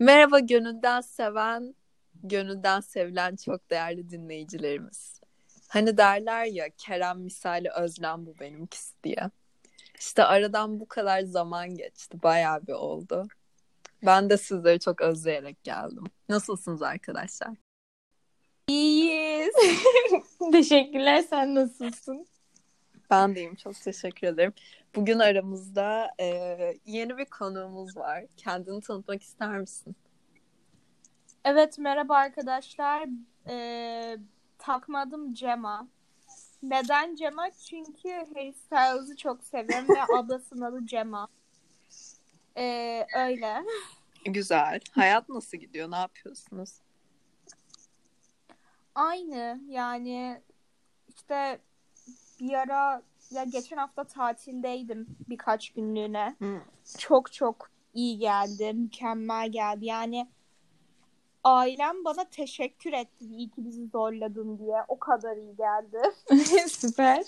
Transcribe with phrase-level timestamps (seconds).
[0.00, 1.74] Merhaba gönülden seven,
[2.22, 5.20] gönülden sevilen çok değerli dinleyicilerimiz.
[5.68, 9.30] Hani derler ya Kerem misali özlem bu benimkisi diye.
[9.98, 12.22] İşte aradan bu kadar zaman geçti.
[12.22, 13.28] Bayağı bir oldu.
[14.02, 16.04] Ben de sizleri çok özleyerek geldim.
[16.28, 17.50] Nasılsınız arkadaşlar?
[18.68, 19.54] İyiyiz.
[20.52, 21.22] Teşekkürler.
[21.30, 22.26] Sen nasılsın?
[23.10, 23.54] Ben deyim.
[23.54, 24.52] Çok teşekkür ederim.
[24.94, 26.26] Bugün aramızda e,
[26.86, 28.24] yeni bir konuğumuz var.
[28.36, 29.96] Kendini tanıtmak ister misin?
[31.44, 33.08] Evet merhaba arkadaşlar.
[33.48, 34.16] Ee,
[34.58, 35.88] takma adım Cema.
[36.62, 37.50] Neden Cema?
[37.50, 41.28] Çünkü Harry Styles'ı çok seviyorum ve ablasının adı Cema.
[42.56, 43.64] Ee, öyle.
[44.24, 44.80] Güzel.
[44.92, 45.90] Hayat nasıl gidiyor?
[45.90, 46.70] Ne yapıyorsunuz?
[48.94, 50.42] Aynı yani
[51.14, 51.58] işte
[52.40, 56.36] bir ara ya geçen hafta tatildeydim birkaç günlüğüne.
[56.38, 56.60] Hı.
[56.98, 59.86] Çok çok iyi geldi, mükemmel geldi.
[59.86, 60.28] Yani
[61.44, 64.76] ailem bana teşekkür etti iyi ki bizi zorladın diye.
[64.88, 65.98] O kadar iyi geldi.
[66.68, 67.24] Süper.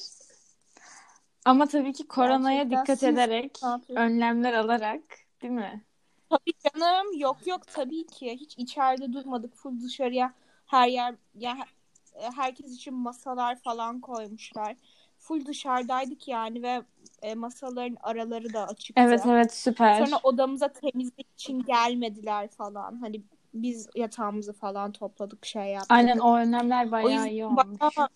[1.44, 5.02] Ama tabii ki koronaya Gerçekten dikkat siz ederek, önlemler alarak,
[5.42, 5.84] değil mi?
[6.30, 8.36] Tabii canım yok yok tabii ki.
[8.40, 9.54] Hiç içeride durmadık.
[9.56, 10.32] Full dışarıya
[10.66, 14.76] her yer ya he- herkes için masalar falan koymuşlar.
[15.22, 16.82] Full dışarıdaydık yani ve
[17.22, 19.02] e, masaların araları da açıktı.
[19.02, 20.06] Evet evet süper.
[20.06, 23.00] Sonra odamıza temizlik için gelmediler falan.
[23.00, 23.22] Hani
[23.54, 25.90] biz yatağımızı falan topladık şey yaptık.
[25.90, 27.80] Aynen o önlemler O bayağı yüzden iyi olmuş.
[27.80, 28.08] bayağı-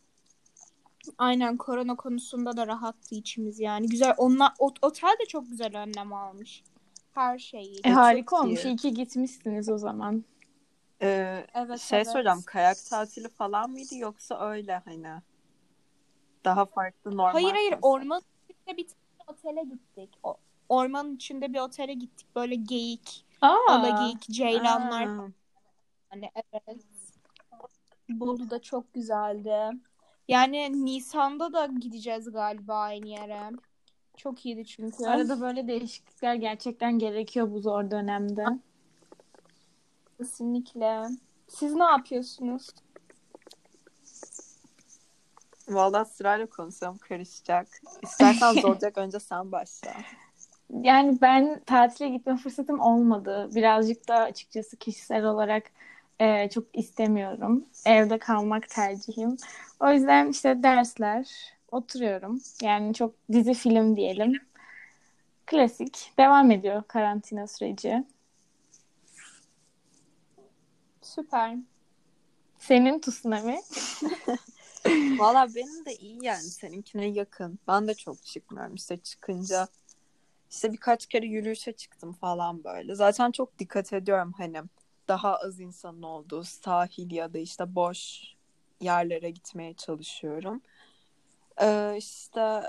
[1.18, 3.86] Aynen korona konusunda da rahattı içimiz yani.
[3.88, 4.14] Güzel.
[4.16, 6.64] Onlar o- otel de çok güzel önlem almış.
[7.14, 7.80] Her şeyi.
[7.84, 8.64] E, harika çok olmuş.
[8.64, 10.24] İyi ki gitmişsiniz o zaman.
[11.02, 12.08] Ee, Evet, şey evet.
[12.08, 12.42] soracağım.
[12.46, 15.08] Kayak tatili falan mıydı yoksa öyle hani?
[16.46, 20.18] Daha farklı normal Hayır hayır ormanın içinde bir tane otele gittik.
[20.22, 20.36] O,
[20.68, 22.26] ormanın içinde bir otele gittik.
[22.36, 25.28] Böyle geyik, Aa, alageyik, ceylanlar Aa,
[26.12, 26.80] Yani evet.
[28.08, 29.78] Bolu da çok güzeldi.
[30.28, 33.50] Yani Nisan'da da gideceğiz galiba aynı yere.
[34.16, 35.06] Çok iyiydi çünkü.
[35.06, 38.44] arada böyle değişiklikler gerçekten gerekiyor bu zor dönemde.
[40.18, 41.08] Kesinlikle.
[41.48, 42.66] Siz ne yapıyorsunuz?
[45.68, 47.68] Vallahi sırayla konuşalım karışacak.
[48.02, 49.92] İstersen zorlayacak önce sen başla.
[50.82, 53.50] Yani ben tatile gitme fırsatım olmadı.
[53.54, 55.70] Birazcık da açıkçası kişisel olarak
[56.20, 57.64] e, çok istemiyorum.
[57.86, 59.36] Evde kalmak tercihim.
[59.80, 62.40] O yüzden işte dersler, oturuyorum.
[62.62, 64.32] Yani çok dizi film diyelim.
[65.46, 66.12] Klasik.
[66.18, 68.04] Devam ediyor karantina süreci.
[71.02, 71.56] Süper.
[72.58, 73.60] Senin tsunami.
[75.18, 77.58] Valla benim de iyi yani seninkine yakın.
[77.68, 78.74] Ben de çok çıkmıyorum.
[78.74, 79.68] İşte çıkınca
[80.50, 82.94] işte birkaç kere yürüyüşe çıktım falan böyle.
[82.94, 84.62] Zaten çok dikkat ediyorum hani
[85.08, 88.22] daha az insanın olduğu sahil ya da işte boş
[88.80, 90.62] yerlere gitmeye çalışıyorum.
[91.62, 92.62] Ee, işte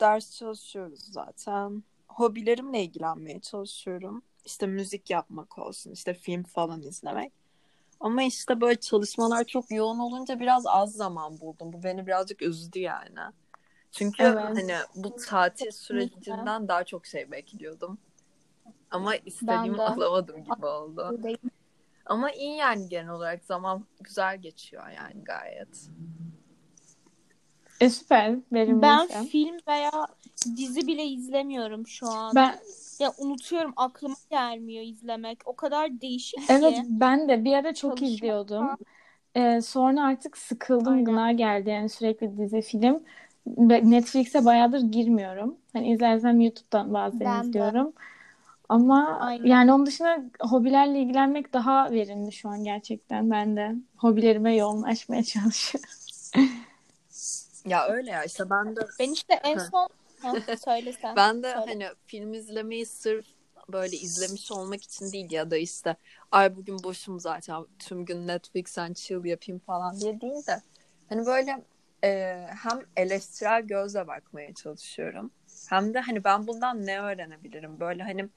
[0.00, 1.82] ders çalışıyoruz zaten.
[2.08, 4.22] Hobilerimle ilgilenmeye çalışıyorum.
[4.44, 7.32] İşte müzik yapmak olsun, işte film falan izlemek.
[8.00, 11.72] Ama işte böyle çalışmalar çok yoğun olunca biraz az zaman buldum.
[11.72, 13.18] Bu beni birazcık üzdü yani.
[13.92, 14.44] Çünkü Evet.
[14.44, 17.98] hani bu tatil sürecinden daha çok şey bekliyordum.
[18.90, 21.18] Ama istediğimi alamadım gibi oldu.
[22.06, 25.88] Ama iyi yani genel olarak zaman güzel geçiyor yani gayet.
[27.80, 28.36] E süper.
[28.52, 29.24] Verimli Ben işlem.
[29.26, 29.90] film veya
[30.56, 32.34] dizi bile izlemiyorum şu an.
[32.34, 32.58] Ben
[33.00, 35.38] Ya unutuyorum aklıma gelmiyor izlemek.
[35.44, 36.48] O kadar değişik ki.
[36.48, 38.68] evet ben de bir ara çok Çalışma izliyordum.
[39.34, 41.04] E, sonra artık sıkıldım, Aynen.
[41.04, 43.02] gına geldi yani sürekli dizi film.
[43.90, 45.56] Netflix'e bayağıdır girmiyorum.
[45.72, 47.46] Hani izlersem YouTube'dan bazen Ben de.
[47.48, 47.92] izliyorum.
[48.68, 49.46] Ama Aynen.
[49.46, 53.30] yani onun dışında hobilerle ilgilenmek daha verimli şu an gerçekten.
[53.30, 55.90] Ben de hobilerime yoğunlaşmaya çalışıyorum.
[57.66, 59.88] Ya öyle ya işte ben de Ben işte en son
[60.22, 61.16] Ha, söyle sen.
[61.16, 61.66] Ben de Söyle.
[61.66, 63.26] hani film izlemeyi sırf
[63.72, 65.96] böyle izlemiş olmak için değil ya da işte
[66.32, 70.62] ay bugün boşum zaten tüm gün Netflix'ten chill yapayım falan diye değil de
[71.08, 71.64] hani böyle
[72.04, 75.30] e, hem eleştirel gözle bakmaya çalışıyorum
[75.68, 78.28] hem de hani ben bundan ne öğrenebilirim böyle hani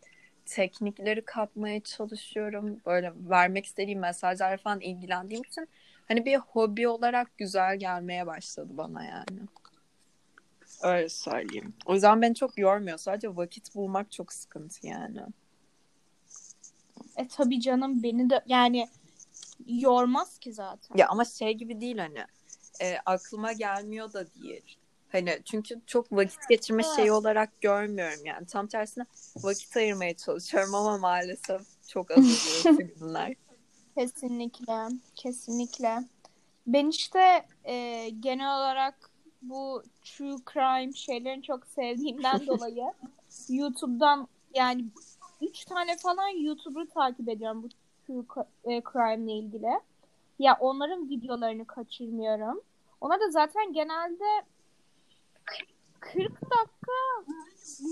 [0.46, 5.70] teknikleri kapmaya çalışıyorum böyle vermek istediğim mesajlar falan ilgilendiğim için
[6.08, 9.40] hani bir hobi olarak güzel gelmeye başladı bana yani.
[10.84, 11.74] Öyle söyleyeyim.
[11.86, 12.98] O yüzden beni çok yormuyor.
[12.98, 15.20] Sadece vakit bulmak çok sıkıntı yani.
[17.18, 18.88] E tabii canım beni de yani
[19.68, 20.98] yormaz ki zaten.
[20.98, 22.26] Ya ama şey gibi değil hani.
[22.82, 24.78] e, aklıma gelmiyor da değil.
[25.12, 26.96] Hani çünkü çok vakit geçirme Ha.
[26.96, 28.46] şeyi olarak görmüyorum yani.
[28.46, 29.06] Tam tersine
[29.36, 33.36] vakit ayırmaya çalışıyorum ama maalesef Çok azalıyor ürünler.
[33.98, 34.88] Kesinlikle.
[35.16, 36.04] Kesinlikle.
[36.68, 39.10] Ben işte e, genel olarak
[39.44, 42.94] bu true crime şeylerini çok sevdiğimden dolayı
[43.50, 44.86] YouTube'dan yani
[45.42, 47.70] üç tane falan YouTuber takip ediyorum bu
[48.08, 49.80] true e, crime ile ilgili.
[50.40, 52.62] Ya onların videolarını kaçırmıyorum.
[53.02, 54.46] Ona da zaten genelde
[56.00, 56.94] 40 dakika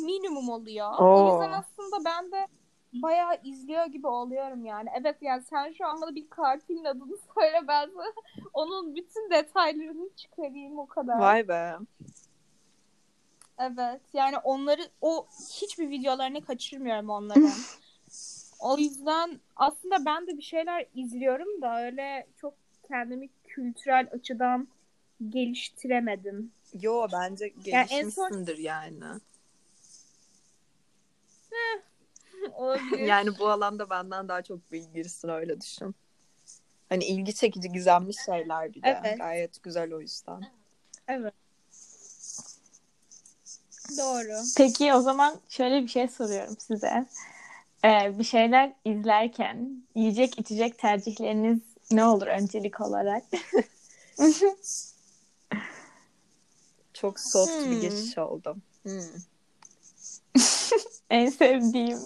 [0.05, 0.91] minimum oluyor.
[0.99, 1.25] Oo.
[1.25, 2.47] O yüzden aslında ben de
[2.93, 4.89] bayağı izliyor gibi oluyorum yani.
[5.01, 8.13] Evet yani sen şu an bana bir katilin adını söyle ben sana
[8.53, 11.19] onun bütün detaylarını çıkarayım o kadar.
[11.19, 11.75] Vay be.
[13.59, 15.27] Evet yani onları o
[15.61, 17.51] hiçbir videolarını kaçırmıyorum onların.
[18.59, 22.53] o yüzden aslında ben de bir şeyler izliyorum da öyle çok
[22.87, 24.67] kendimi kültürel açıdan
[25.29, 26.51] geliştiremedim.
[26.81, 29.03] Yo bence Yani en son- gelişmişsindir yani.
[32.55, 32.99] Olabilir.
[32.99, 35.95] Yani bu alanda benden daha çok bilgilisin öyle düşün.
[36.89, 38.99] Hani ilgi çekici gizemli şeyler bir de.
[39.03, 39.17] Evet.
[39.17, 40.41] Gayet güzel o yüzden.
[41.07, 41.33] Evet.
[43.97, 44.43] Doğru.
[44.57, 47.05] Peki o zaman şöyle bir şey soruyorum size.
[47.85, 51.59] Ee, bir şeyler izlerken yiyecek içecek tercihleriniz
[51.91, 53.23] ne olur öncelik olarak?
[56.93, 57.81] Çok soft bir Hmm.
[57.81, 58.57] geçiş oldu.
[58.83, 59.01] Hmm.
[61.09, 61.99] en sevdiğim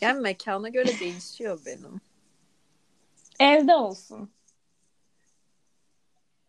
[0.00, 2.00] Yani mekana göre değişiyor benim.
[3.40, 4.30] evde olsun.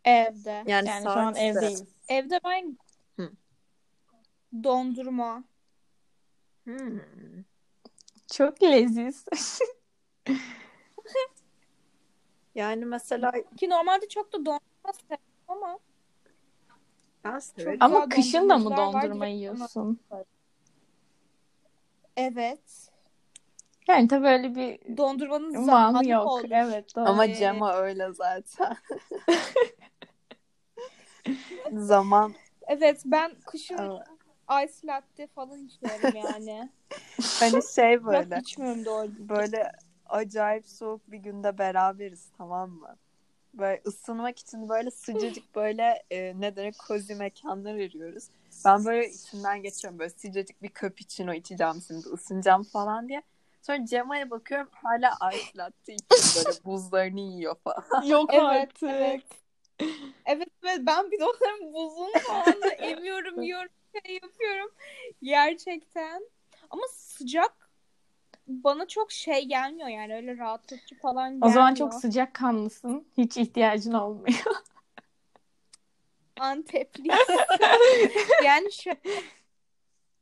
[0.06, 0.64] Evde.
[0.68, 1.84] Yani, Yani şu an evdeyiz.
[2.10, 2.78] Evde ben
[3.16, 3.32] Hı.
[4.64, 5.44] dondurma.
[6.64, 7.00] Hmm.
[8.32, 9.26] Çok leziz.
[12.58, 15.80] Yani mesela Ki normalde çok da dondurma sevmem ama
[17.24, 17.78] ben severim.
[17.80, 20.00] Ama kışın da mı dondurma yiyorsun?
[22.18, 22.90] evet.
[23.88, 26.28] Yani tabii öyle bir Dondurmanın manı zamanı yok.
[26.28, 26.48] olur.
[26.52, 27.06] Evet doğru.
[27.10, 28.78] Ama Cema öyle zaten.
[31.72, 32.34] Zaman
[32.68, 34.70] Evet ben kışın Evet.
[34.70, 36.70] ice latte falan içiyorum yani.
[37.40, 38.40] hani şey Böyle.
[38.40, 39.10] içmiyorum doğru.
[39.20, 39.72] böyle
[40.06, 42.96] acayip soğuk bir günde beraberiz tamam mı?
[43.54, 48.28] Böyle ısınmak için böyle sıcacık böyle e, ne denir cozy mekanlar arıyoruz.
[48.66, 53.22] Ben böyle içinden geçiyorum böyle sıcacık bir cappuccino içeceğim şimdi ısınacağım falan diye.
[53.62, 58.04] Sonra Cema'ya bakıyorum hala ice latte içiyor böyle buzlarını yiyor falan.
[58.06, 58.84] Yok Evet, artık.
[58.84, 59.24] evet.
[60.26, 63.72] Evet evet ben bir de onların buzunu falan da emiyorum yiyorum
[64.06, 64.72] şey yapıyorum.
[65.24, 66.30] Gerçekten.
[66.70, 67.70] Ama sıcak
[68.48, 71.48] bana çok şey gelmiyor yani öyle rahatlatıcı falan gelmiyor.
[71.48, 73.08] O zaman çok sıcak kanlısın.
[73.18, 74.44] Hiç ihtiyacın olmuyor.
[76.40, 77.10] Antepli.
[78.46, 78.92] yani şu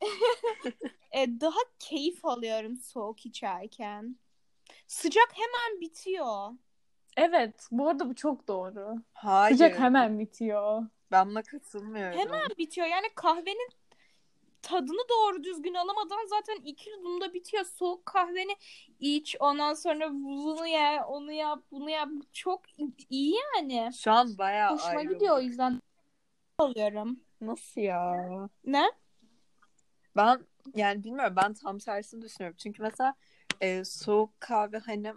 [1.11, 4.15] e, daha keyif alıyorum soğuk içerken.
[4.87, 6.51] Sıcak hemen bitiyor.
[7.17, 7.67] Evet.
[7.71, 8.95] Bu arada bu çok doğru.
[9.13, 9.55] Hayır.
[9.55, 10.83] Sıcak hemen bitiyor.
[11.11, 12.19] Ben buna katılmıyorum.
[12.19, 12.87] Hemen bitiyor.
[12.87, 13.69] Yani kahvenin
[14.61, 17.65] tadını doğru düzgün alamadan zaten iki yudumda bitiyor.
[17.65, 18.55] Soğuk kahveni
[18.99, 22.09] iç, ondan sonra bunu ye, onu yap, bunu yap.
[22.33, 22.61] Çok
[23.09, 23.89] iyi yani.
[23.93, 25.13] Şu an bayağı Hoşuma ayrıldık.
[25.13, 25.81] gidiyor o yüzden
[26.57, 27.19] alıyorum.
[27.41, 28.29] Nasıl ya?
[28.65, 28.91] Ne?
[30.17, 30.45] Ben
[30.75, 32.57] yani bilmiyorum ben tam tersini düşünüyorum.
[32.63, 33.15] Çünkü mesela
[33.61, 35.13] e, soğuk kahve hani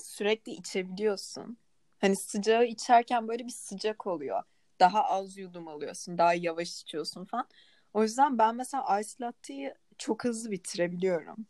[0.00, 1.58] sürekli içebiliyorsun.
[1.98, 4.42] Hani sıcağı içerken böyle bir sıcak oluyor.
[4.80, 6.18] Daha az yudum alıyorsun.
[6.18, 7.48] Daha yavaş içiyorsun falan.
[7.94, 11.46] O yüzden ben mesela ice latte'yi çok hızlı bitirebiliyorum.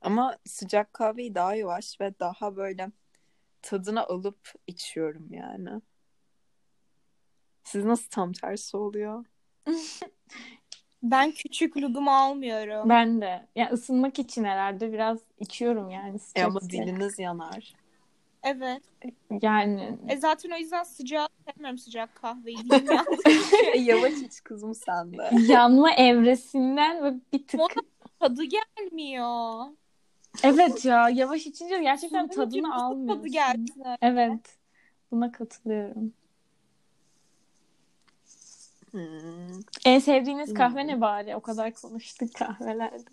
[0.00, 2.92] Ama sıcak kahveyi daha yavaş ve daha böyle
[3.62, 5.82] tadını alıp içiyorum yani.
[7.64, 9.24] Siz nasıl tam tersi oluyor?
[11.02, 12.88] Ben küçük yudumu almıyorum.
[12.88, 13.46] Ben de.
[13.56, 16.16] Yani ısınmak için herhalde biraz içiyorum yani.
[16.16, 16.86] E Sıcak ama sıcak.
[16.86, 17.74] diliniz yanar.
[18.42, 18.82] Evet.
[19.42, 22.58] Yani E zaten o yüzden sıcağı sevmiyorum sıcak kahveyi.
[23.74, 25.30] E, yavaş iç kızım sen de.
[25.52, 27.60] yanma evresinden ve bir tık.
[27.60, 27.68] O
[28.20, 29.66] Tadı gelmiyor.
[30.42, 33.22] Evet ya yavaş içince gerçekten tadını almıyorsun.
[33.22, 33.84] Tadı gelsin.
[34.02, 34.58] Evet.
[35.10, 36.12] Buna katılıyorum.
[38.90, 39.60] Hmm.
[39.84, 40.54] En sevdiğiniz Hmm.
[40.54, 41.36] kahve ne bari?
[41.36, 43.04] O kadar konuştuk kahvelerde.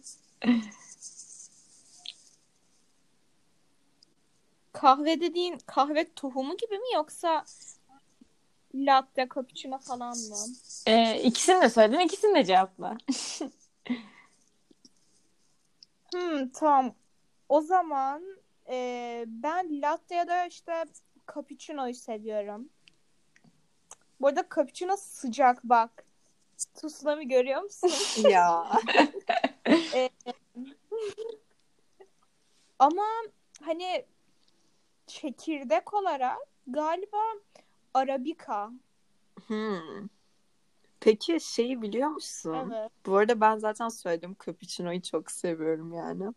[4.74, 7.46] Kahve dediğin kahve tohumu gibi mi yoksa
[8.76, 10.36] latte, cappuccino falan mı?
[10.88, 12.98] Ee, ikisini de söyledin, ikisini de cevapla.
[16.14, 16.96] Hmm, tamam.
[17.50, 18.24] O zaman
[18.70, 20.86] e, ben latte ya da işte
[21.34, 22.70] cappuccino'yu seviyorum.
[24.22, 26.06] Bu arada cappuccino sıcak bak.
[26.58, 27.92] Tsunami görüyor musun?
[28.32, 28.72] Ya.
[32.80, 33.06] Ama
[33.62, 34.06] hani
[35.08, 37.18] çekirdek olarak galiba
[37.94, 38.72] Arabica.
[39.48, 40.08] Hmm.
[41.00, 42.72] Peki şeyi biliyor musun?
[42.72, 42.92] Evet.
[43.06, 46.34] Bu arada ben zaten söyledim cappuccino'yu çok seviyorum yani.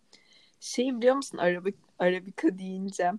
[0.61, 3.13] Şeyi biliyor musun Arabik, Arabica deyince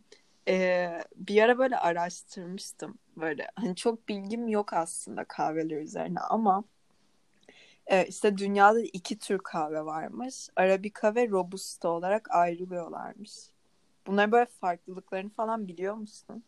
[0.47, 2.97] e, bir ara böyle araştırmıştım.
[3.17, 6.63] Böyle hani çok bilgim yok aslında kahveler üzerine ama
[7.87, 10.49] e, işte dünyada iki tür kahve varmış.
[10.55, 13.31] Arabica ve Robusta olarak ayrılıyorlarmış.
[14.07, 16.43] Bunların böyle farklılıklarını falan biliyor musun?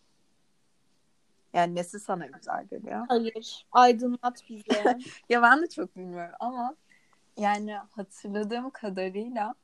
[1.53, 3.05] Yani nesi sana güzel geliyor?
[3.09, 3.65] Hayır.
[3.71, 4.63] Aydınlat bizi.
[5.29, 6.75] Ya ben de çok bilmiyorum ama
[7.37, 9.55] yani hatırladığım kadarıyla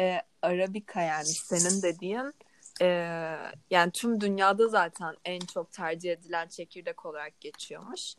[0.00, 2.34] e, Arabica yani senin dediğin
[2.80, 2.86] e,
[3.70, 8.14] yani tüm dünyada zaten en çok tercih edilen çekirdek olarak geçiyormuş.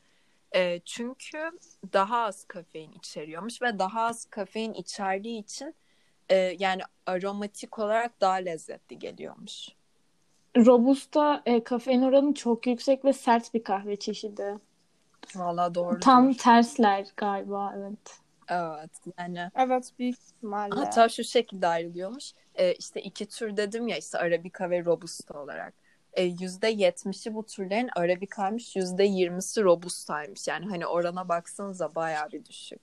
[0.55, 1.51] E, çünkü
[1.93, 5.75] daha az kafein içeriyormuş ve daha az kafein içerdiği için
[6.29, 9.69] e, yani aromatik olarak daha lezzetli geliyormuş.
[10.57, 14.57] Robusta e, kafein oranı çok yüksek ve sert bir kahve çeşidi.
[15.35, 15.99] Vallahi doğru.
[15.99, 18.21] Tam tersler galiba evet.
[18.49, 20.75] Evet yani evet büyük ihtimalle.
[20.75, 22.31] Hatta şu şekilde ayrılıyormuş.
[22.61, 25.73] Ee, işte iki tür dedim ya işte Arabica ve Robusta olarak.
[26.13, 30.47] Ee, Yüzde yetmişi bu türlerin Arabica'ymış, yüzde yirmisi Robusta'ymış.
[30.47, 32.81] Yani hani orana baksanıza bayağı bir düşük.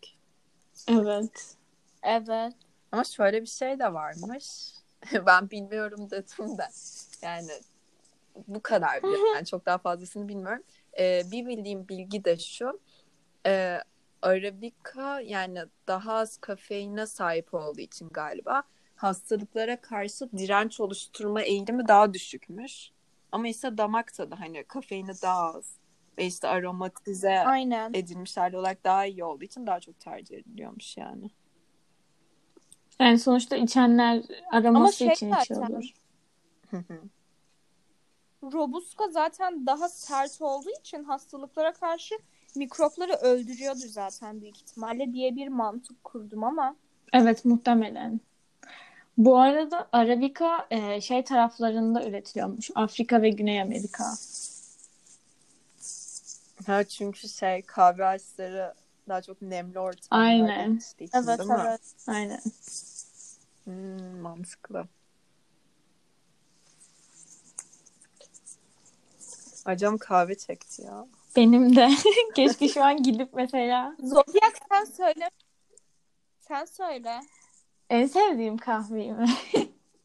[0.89, 1.55] Evet.
[2.03, 2.53] Evet.
[2.93, 4.45] Ama şöyle bir şey de varmış.
[5.27, 6.69] ben bilmiyorum dedim de.
[7.23, 7.53] Yani
[8.49, 9.17] bu kadar bile.
[9.35, 10.63] Yani çok daha fazlasını bilmiyorum.
[10.99, 12.81] Ee, bir bildiğim bilgi de şu.
[13.47, 13.79] Ee,
[14.23, 18.63] Arabica yani daha az kafeine sahip olduğu için galiba
[18.99, 22.91] hastalıklara karşı direnç oluşturma eğilimi daha düşükmüş.
[23.33, 25.77] Ama işte damak tadı hani kafeini daha az
[26.19, 27.91] ve işte aromatize Aynen.
[27.95, 31.31] edilmiş hali olarak daha iyi olduğu için daha çok tercih ediliyormuş yani.
[33.01, 35.95] Yani sonuçta içenler Ama aroması şey için zaten içiyordur.
[38.43, 42.15] Robusta zaten daha sert olduğu için hastalıklara karşı
[42.57, 46.77] mikropları öldürüyordur zaten büyük ihtimalle diye bir mantık kurdum ama
[47.13, 48.21] Evet muhtemelen.
[49.19, 52.71] Bu arada Arabica e, şey taraflarında üretiliyormuş.
[52.75, 54.05] Afrika ve Güney Amerika.
[56.67, 58.75] Ha çünkü şey kahve ağaçları
[59.09, 60.73] daha çok nemli ortamlarda Aynen.
[60.73, 61.57] yetiştiği için evet değil mi?
[61.61, 61.81] evet.
[62.07, 62.41] Aynen.
[63.65, 64.85] Hmm, mantıklı.
[69.65, 71.07] Acam kahve çekti ya.
[71.37, 71.91] Benim de.
[72.35, 75.31] Keşke şu an gidip mesela Zodiac sen söyle.
[76.41, 77.21] Sen söyle.
[77.91, 79.27] En sevdiğim kahveyi mi?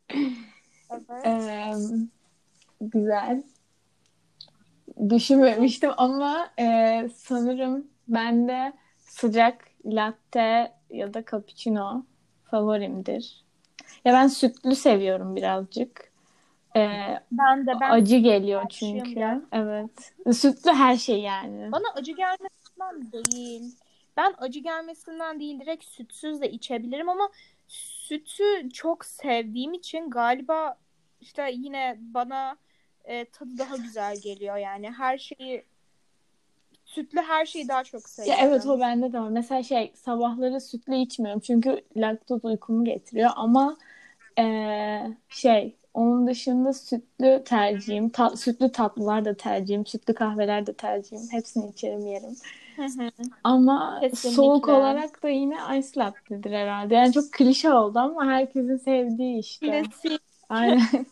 [0.10, 1.26] Evet.
[1.26, 1.74] Ee,
[2.82, 3.44] güzel.
[5.10, 12.06] Düşünmemiştim ama e, sanırım ben de sıcak latte ya da cappuccino
[12.52, 13.44] favorimdir.
[14.06, 16.14] Ya ben sütlü seviyorum birazcık.
[16.76, 19.20] Ee, Ben de ben acı geliyor çünkü.
[19.20, 19.42] ya.
[19.52, 20.14] Evet.
[20.34, 21.72] Sütlü her şey yani.
[21.72, 23.76] bana acı gelmesinden değil.
[24.18, 27.30] Ben acı gelmesinden değil direkt sütsüz de içebilirim ama
[28.14, 30.78] sütü çok sevdiğim için galiba
[31.22, 32.58] işte yine bana
[33.06, 35.64] e, tadı daha güzel geliyor yani her şeyi
[36.86, 38.44] sütlü her şeyi daha çok Ya seviyorum.
[38.46, 39.30] evet o bende de var.
[39.30, 43.78] Mesela şey sabahları sütlü içmiyorum çünkü laktoz uykumu getiriyor ama
[44.38, 48.10] eee, şey onun dışında sütlü tercihim.
[48.10, 49.86] Ta- sütlü tatlılar da tercihim.
[49.86, 51.22] Sütlü kahveler de tercihim.
[51.32, 52.36] Hepsini içerim yerim.
[53.44, 54.30] Ama Kesinlikle.
[54.30, 56.96] soğuk olarak da yine ice latte'dir herhalde.
[56.96, 59.84] Yani çok klişe oldu ama herkesin sevdiği işte.
[59.84, 60.22] Klasik.
[60.50, 61.06] Aynen.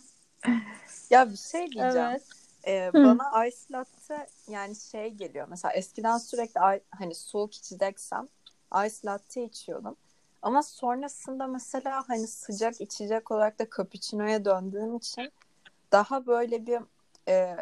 [1.09, 2.07] Ya bir şey diyeceğim.
[2.07, 2.23] Evet.
[2.67, 5.47] Ee, bana ice latte yani şey geliyor.
[5.49, 6.59] Mesela eskiden sürekli
[6.91, 8.27] hani soğuk içeceksem
[8.85, 9.95] ice latte içiyordum.
[10.41, 15.31] Ama sonrasında mesela hani sıcak içecek olarak da cappuccino'ya döndüğüm için
[15.91, 16.79] daha böyle bir
[17.27, 17.55] e,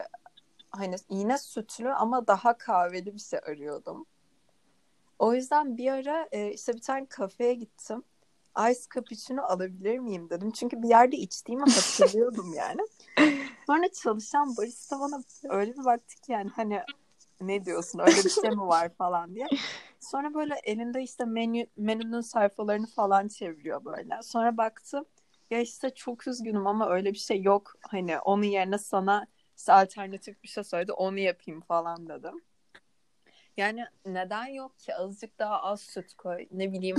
[0.69, 4.05] hani yine sütlü ama daha kahveli bir şey arıyordum.
[5.19, 8.03] O yüzden bir ara e, işte bir tane kafeye gittim.
[8.71, 10.51] Ice cappuccino alabilir miyim dedim.
[10.51, 12.81] Çünkü bir yerde içtiğimi hatırlıyordum yani.
[13.67, 16.81] Sonra çalışan barista bana öyle bir baktı ki yani hani
[17.41, 19.47] ne diyorsun öyle bir şey mi var falan diye.
[19.99, 24.19] Sonra böyle elinde işte menü menünün sayfalarını falan çeviriyor böyle.
[24.23, 25.05] Sonra baktım
[25.49, 27.75] ya işte çok üzgünüm ama öyle bir şey yok.
[27.81, 29.27] Hani onun yerine sana
[29.59, 32.41] işte alternatif bir şey söyledi onu yapayım falan dedim.
[33.57, 36.97] Yani neden yok ki azıcık daha az süt koy ne bileyim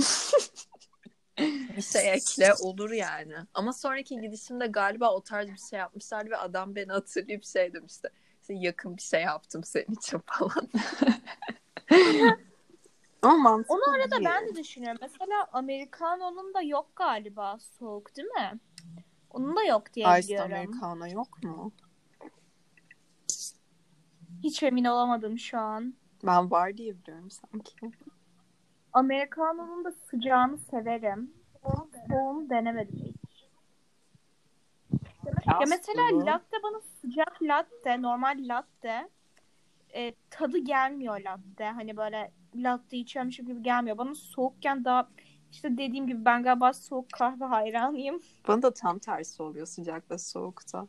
[1.77, 3.35] bir şey ekle olur yani.
[3.53, 8.09] Ama sonraki gidişimde galiba o tarz bir şey yapmışlardı ve adam beni hatırlayıp şey demişti.
[8.41, 10.69] İşte yakın bir şey yaptım senin için falan.
[13.21, 14.25] Ama Onu arada değil.
[14.25, 14.99] ben de düşünüyorum.
[15.01, 18.59] Mesela Americano'nun da yok galiba soğuk değil mi?
[19.29, 20.53] Onun da yok diye Iced biliyorum.
[20.53, 21.71] Americano yok mu?
[24.43, 25.93] Hiç emin olamadım şu an.
[26.23, 27.91] Ben var diye biliyorum sanki.
[28.93, 31.33] Americano'nun da sıcağını severim.
[32.07, 33.45] Soğuğunu denemedim hiç.
[35.47, 36.25] Ya mesela Aslında.
[36.25, 39.09] latte bana sıcak latte, normal latte
[39.93, 41.65] e, tadı gelmiyor latte.
[41.65, 43.97] Hani böyle latte içiyormuşum gibi gelmiyor.
[43.97, 45.09] Bana soğukken daha
[45.51, 48.21] işte dediğim gibi ben galiba soğuk kahve hayranıyım.
[48.47, 50.87] Bana da tam tersi oluyor sıcak ve soğukta.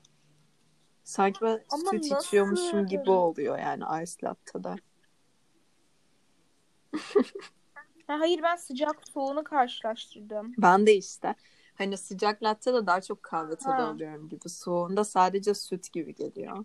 [1.04, 2.26] Sanki ben Ama süt nasıl?
[2.26, 4.76] içiyormuşum gibi oluyor yani ice latte'da.
[8.06, 10.52] Ha, hayır ben sıcak soğuğunu karşılaştırdım.
[10.58, 11.34] Ben de işte
[11.74, 14.48] hani sıcak latte de daha çok kahve tadı alıyorum gibi.
[14.48, 16.64] Soğuğunda sadece süt gibi geliyor.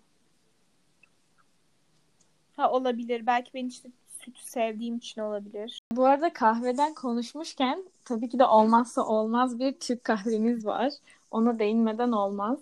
[2.55, 3.25] Ha olabilir.
[3.25, 3.89] Belki ben işte
[4.19, 5.79] sütü sevdiğim için olabilir.
[5.91, 10.93] Bu arada kahveden konuşmuşken tabii ki de olmazsa olmaz bir Türk kahvemiz var.
[11.31, 12.59] Ona değinmeden olmaz.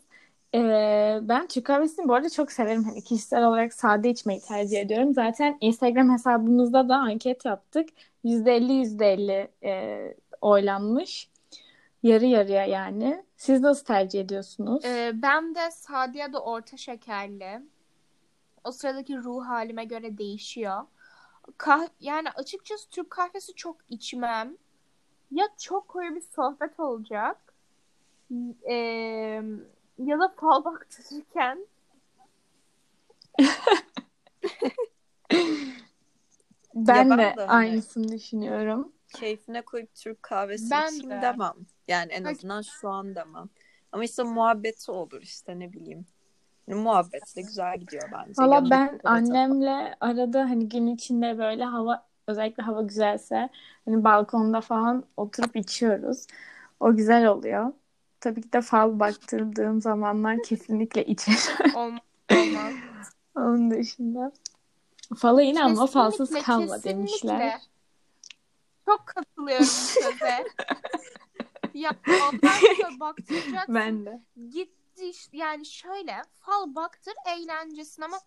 [0.56, 2.84] Ee, ben Türk kahvesini bu arada çok severim.
[2.84, 5.14] Hani kişisel olarak sade içmeyi tercih ediyorum.
[5.14, 7.90] Zaten Instagram hesabımızda da anket yaptık.
[8.24, 11.30] %50 %50 e, oylanmış.
[12.04, 13.24] Yarı yarıya yani.
[13.38, 14.86] Siz nasıl tercih ediyorsunuz?
[14.86, 17.62] Ee, ben de sade ya da orta şekerli.
[18.64, 20.82] O sıradaki ruh halime göre değişiyor.
[21.58, 24.58] Kah yani açıkçası Türk kahvesi çok içmem.
[25.32, 27.38] Ya çok koyu bir sohbet olacak.
[28.70, 29.42] Ee,
[29.98, 31.68] ya da fal baktırırken
[36.76, 38.92] ben de de hani- aynısını düşünüyorum.
[39.14, 41.22] Keyfine koyup Türk kahvesi Ben içeyim de.
[41.22, 41.54] demem.
[41.88, 43.50] Yani en azından şu an demem.
[43.92, 46.06] Ama işte muhabbeti olur işte ne bileyim.
[46.68, 48.42] Yani muhabbetle güzel gidiyor bence.
[48.42, 53.50] Valla ben annemle arada hani gün içinde böyle hava özellikle hava güzelse
[53.86, 56.28] hani balkonda falan oturup içiyoruz.
[56.80, 57.74] O güzel oluyor.
[58.26, 61.76] Tabii ki de fal baktırdığım zamanlar kesinlikle içerim.
[61.76, 62.02] olmaz.
[62.32, 62.74] olmaz.
[63.36, 64.32] Onun dışında.
[65.18, 66.90] Fala yine ama falsız kalma kesinlikle.
[66.90, 67.62] demişler.
[68.86, 70.46] Çok katılıyorum bu söze.
[71.74, 71.92] ya
[73.00, 73.76] baktıracaksın.
[73.76, 74.22] Ben de.
[74.54, 78.18] Gitti işte yani şöyle fal baktır eğlencesin ama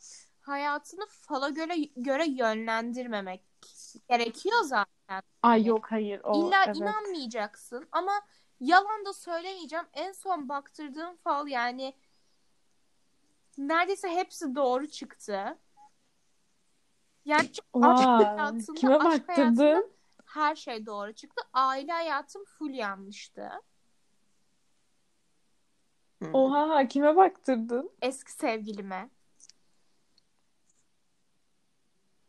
[0.40, 3.42] hayatını fala göre göre yönlendirmemek
[4.08, 5.22] gerekiyor zaten.
[5.42, 6.76] Ay yok hayır o İlla evet.
[6.76, 8.12] inanmayacaksın ama
[8.60, 9.86] yalan da söylemeyeceğim.
[9.92, 11.94] En son baktırdığım fal yani
[13.58, 15.58] neredeyse hepsi doğru çıktı.
[17.24, 19.92] Yani aşk hayatında, kime aşk hayatında baktırdın?
[20.26, 21.42] her şey doğru çıktı.
[21.52, 23.50] Aile hayatım full yanlıştı.
[26.32, 27.90] Oha kime baktırdın?
[28.02, 29.10] eski sevgilime.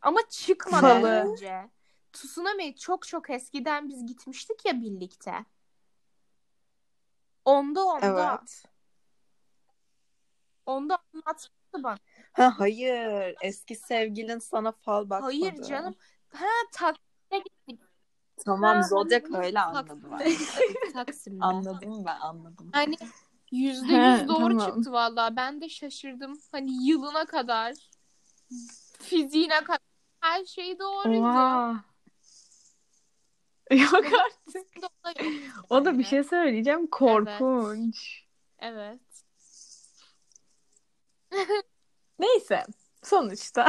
[0.02, 1.70] Ama çıkmadan önce.
[2.12, 5.44] Tsunami çok çok eskiden biz gitmiştik ya birlikte.
[7.44, 8.06] Onda onda.
[8.06, 8.64] Evet.
[10.66, 11.96] Onda anlatmıştı bana.
[12.32, 13.34] Ha hayır.
[13.42, 15.32] Eski sevgilin sana fal bakmadı.
[15.32, 15.94] Hayır canım.
[16.28, 17.80] Ha Taksim'e gittik.
[18.44, 20.32] Tamam Ha, Zodiac öyle anladım ben.
[20.92, 21.44] Taksim'de.
[21.44, 22.70] Anladım ben anladım.
[22.72, 22.96] Hani
[23.52, 24.58] yüzde yüz doğru tamam.
[24.58, 25.36] çıktı vallahi.
[25.36, 26.40] Ben de şaşırdım.
[26.52, 27.74] Hani yılına kadar,
[28.98, 29.78] fiziğine kadar
[30.20, 31.20] her şey doğruydu.
[31.20, 31.89] Oha.
[33.74, 34.66] Yok artık.
[35.70, 36.86] O da bir şey söyleyeceğim.
[36.86, 38.24] Korkunç.
[38.58, 39.00] Evet.
[42.18, 42.64] Neyse.
[43.02, 43.68] Sonuçta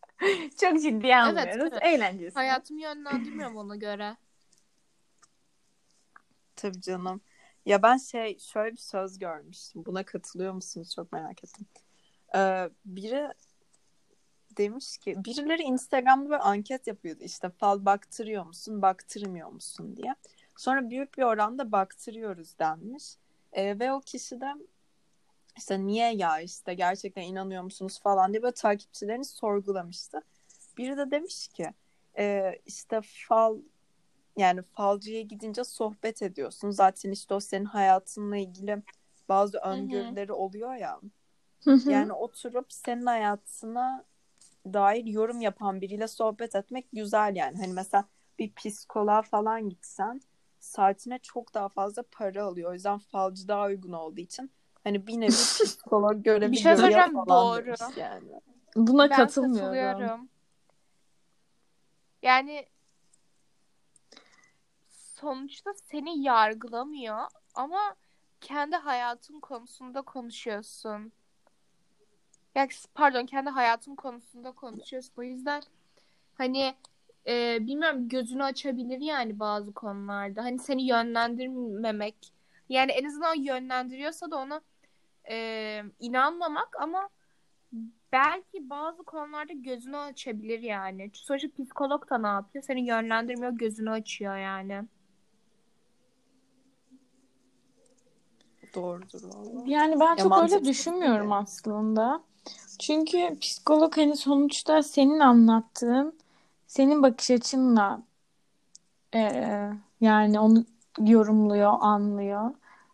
[0.60, 1.56] çok ciddiye almıyoruz.
[1.56, 1.82] evet.
[1.82, 2.34] Eğlencesi.
[2.34, 4.16] Hayatımı yönlendirmiyorum ona göre.
[6.56, 7.20] Tabii canım.
[7.66, 9.84] Ya ben şey şöyle bir söz görmüştüm.
[9.86, 10.94] Buna katılıyor musunuz?
[10.94, 11.66] Çok merak ettim.
[12.36, 13.28] Ee, biri
[14.56, 17.22] demiş ki birileri Instagram'da böyle anket yapıyordu.
[17.24, 20.14] İşte fal baktırıyor musun, baktırmıyor musun diye.
[20.56, 23.04] Sonra büyük bir oranda baktırıyoruz denmiş.
[23.52, 24.52] Ee, ve o kişi de
[25.56, 30.20] işte niye ya işte gerçekten inanıyor musunuz falan diye böyle takipçilerini sorgulamıştı.
[30.78, 31.66] Biri de demiş ki
[32.18, 33.56] e, işte fal
[34.36, 36.70] yani falcıya gidince sohbet ediyorsun.
[36.70, 38.82] Zaten işte o senin hayatınla ilgili
[39.28, 41.00] bazı öngörüleri oluyor ya.
[41.64, 41.90] Hı hı.
[41.90, 44.04] Yani oturup senin hayatına
[44.66, 47.56] dair yorum yapan biriyle sohbet etmek güzel yani.
[47.56, 48.04] Hani mesela
[48.38, 50.20] bir psikoloğa falan gitsen
[50.60, 52.70] saatine çok daha fazla para alıyor.
[52.70, 54.50] O yüzden falcı daha uygun olduğu için
[54.84, 55.28] hani bir nevi
[55.64, 57.74] psikolog görevi Bir şey söyleyeceğim, falan doğru.
[57.96, 58.40] yani.
[58.76, 59.72] Buna Ben katılmıyorum.
[59.72, 60.28] katılıyorum.
[62.22, 62.66] Yani
[64.88, 67.18] sonuçta seni yargılamıyor
[67.54, 67.94] ama
[68.40, 71.12] kendi hayatın konusunda konuşuyorsun.
[72.54, 75.12] Ya pardon kendi hayatın konusunda konuşuyorsun.
[75.16, 75.62] O yüzden
[76.34, 76.74] hani
[77.26, 80.44] e, bilmiyorum gözünü açabilir yani bazı konularda.
[80.44, 82.32] Hani seni yönlendirmemek
[82.68, 84.60] Yani en azından yönlendiriyorsa da ona
[85.30, 87.08] e, inanmamak ama
[88.12, 91.10] belki bazı konularda gözünü açabilir yani.
[91.14, 92.64] Sonuçta psikolog da ne yapıyor?
[92.64, 94.82] Seni yönlendirmiyor, gözünü açıyor yani.
[98.74, 99.64] Doğrudur valla.
[99.66, 102.22] Yani ben Ya çok öyle düşünmüyorum aslında.
[102.82, 106.18] Çünkü psikolog hani sonuçta senin anlattığın,
[106.66, 108.02] senin bakış açınla
[109.14, 110.64] eee, yani onu
[111.00, 112.50] yorumluyor, anlıyor.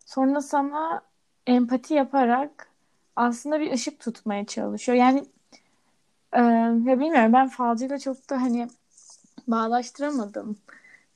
[0.06, 1.02] Sonra sana
[1.46, 2.68] empati yaparak
[3.16, 4.98] aslında bir ışık tutmaya çalışıyor.
[4.98, 5.24] Yani
[6.34, 6.40] eee,
[6.86, 8.68] ya bilmiyorum ben falcıyla çok da hani
[9.48, 10.56] bağdaştıramadım.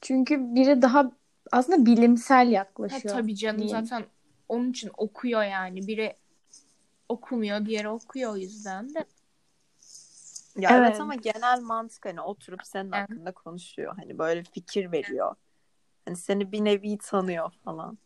[0.00, 1.12] Çünkü biri daha
[1.52, 3.76] aslında bilimsel Ha, yaklaşıyor tabii canım diyeyim.
[3.78, 4.04] zaten
[4.48, 5.87] onun için okuyor yani.
[5.87, 6.16] Biri
[7.09, 9.05] okumuyor, diğeri okuyor o yüzden de.
[10.59, 10.88] Ya evet.
[10.88, 11.01] Evet.
[11.01, 13.03] ama genel mantık hani oturup senin Evet.
[13.11, 13.97] hakkında konuşuyor.
[13.97, 15.35] Hani böyle fikir veriyor.
[16.05, 17.99] Hani seni bir nevi tanıyor falan.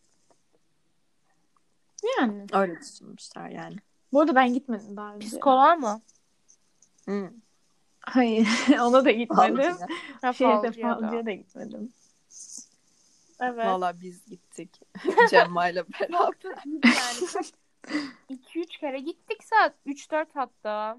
[2.21, 2.47] Yani.
[2.53, 3.77] Öyle düşünmüşler yani.
[4.13, 5.27] Bu arada ben gitmedim daha önce.
[5.27, 6.01] Psikoloğa mı?
[7.09, 7.31] Hı.
[8.01, 8.49] Hayır,
[8.81, 9.59] ona da gitmedim.
[9.59, 9.87] Vallahi,
[10.23, 11.33] Ha, Şeye de falcıya da.
[11.33, 11.93] gitmedim.
[13.41, 13.67] Evet.
[13.67, 14.81] Vallahi biz gittik.
[15.31, 16.35] Cemma'yla beraber.
[16.83, 17.45] Yani
[18.31, 20.99] 2-3 kere gittik saat 3-4 hatta.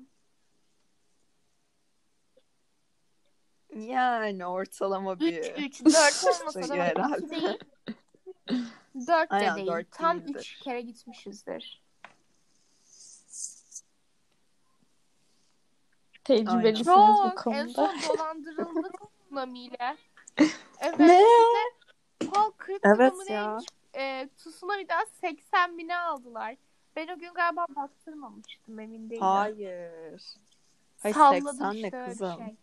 [3.75, 7.17] Yani ortalama bir 3-3-4 olmasa da sayı bak, herhalde.
[7.25, 7.59] iki değil.
[9.07, 9.67] 4 de Aynen, değil.
[9.67, 10.39] dört Tam değildir.
[10.39, 11.81] 3 kere gitmişizdir.
[16.23, 17.47] Tecrübelisiniz bu Çok.
[17.55, 17.73] En konuda.
[17.73, 18.93] son dolandırıldık
[19.25, 19.97] tsunami'yle.
[20.79, 20.99] Evet.
[20.99, 21.23] Ne?
[22.31, 23.57] Pal 40 Evet evet ya.
[23.95, 26.55] E, tsunami'den 80 bine aldılar.
[26.97, 29.21] Ben o gün galiba baktırmamıştım emin değilim.
[29.21, 30.21] Hayır.
[30.99, 32.37] Hayır Salladım 80 ne işte bir kızım?
[32.37, 32.55] şey.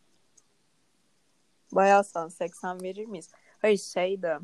[1.73, 3.31] Bayağı sen 80 verir miyiz?
[3.63, 4.39] Hayır şeydi.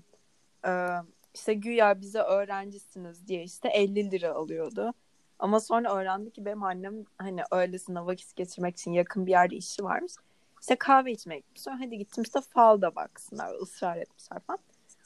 [0.67, 0.89] e,
[1.35, 4.95] işte güya bize öğrencisiniz diye işte 50 lira alıyordu.
[5.39, 9.85] Ama sonra öğrendik ki benim annem hani öylesine vakit geçirmek için yakın bir yerde işi
[9.85, 10.13] varmış.
[10.61, 11.63] İşte kahve içmeye gitmiş.
[11.63, 13.55] Sonra hadi gittim işte falda baksınlar.
[13.63, 14.59] ısrar etmişler falan.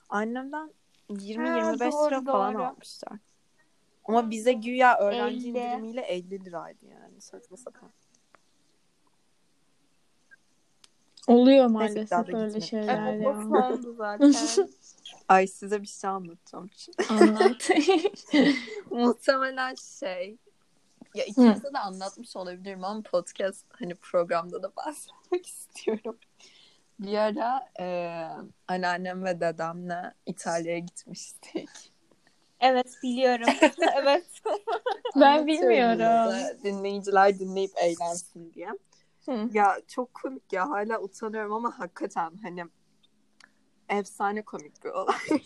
[0.08, 0.70] Annemden
[1.10, 2.62] 20-25 doğru, lira falan doğru.
[2.62, 3.18] almışlar.
[4.04, 5.48] Ama bize güya öğrenci 50.
[5.48, 7.20] indirimiyle 50 liraydı yani.
[7.20, 7.90] Saçma sapan.
[11.26, 13.76] Oluyor maalesef öyle şeyler Evet ya.
[13.96, 14.68] zaten.
[15.28, 16.70] Ay size bir şey anlatacağım.
[17.10, 17.70] Anlat.
[18.90, 20.36] Muhtemelen şey
[21.14, 26.18] ya ikinize de anlatmış olabilirim ama podcast hani programda da bahsetmek istiyorum.
[26.98, 27.86] Bir ara e,
[28.68, 31.93] anneannem ve dedemle İtalya'ya gitmiştik.
[32.64, 33.46] Evet biliyorum.
[34.02, 34.26] evet.
[35.16, 36.34] ben bilmiyorum.
[36.64, 38.68] Dinleyiciler dinleyip eğlensin diye.
[39.24, 39.48] Hı.
[39.52, 42.64] Ya çok komik ya hala utanıyorum ama hakikaten hani
[43.88, 45.14] efsane komik bir olay.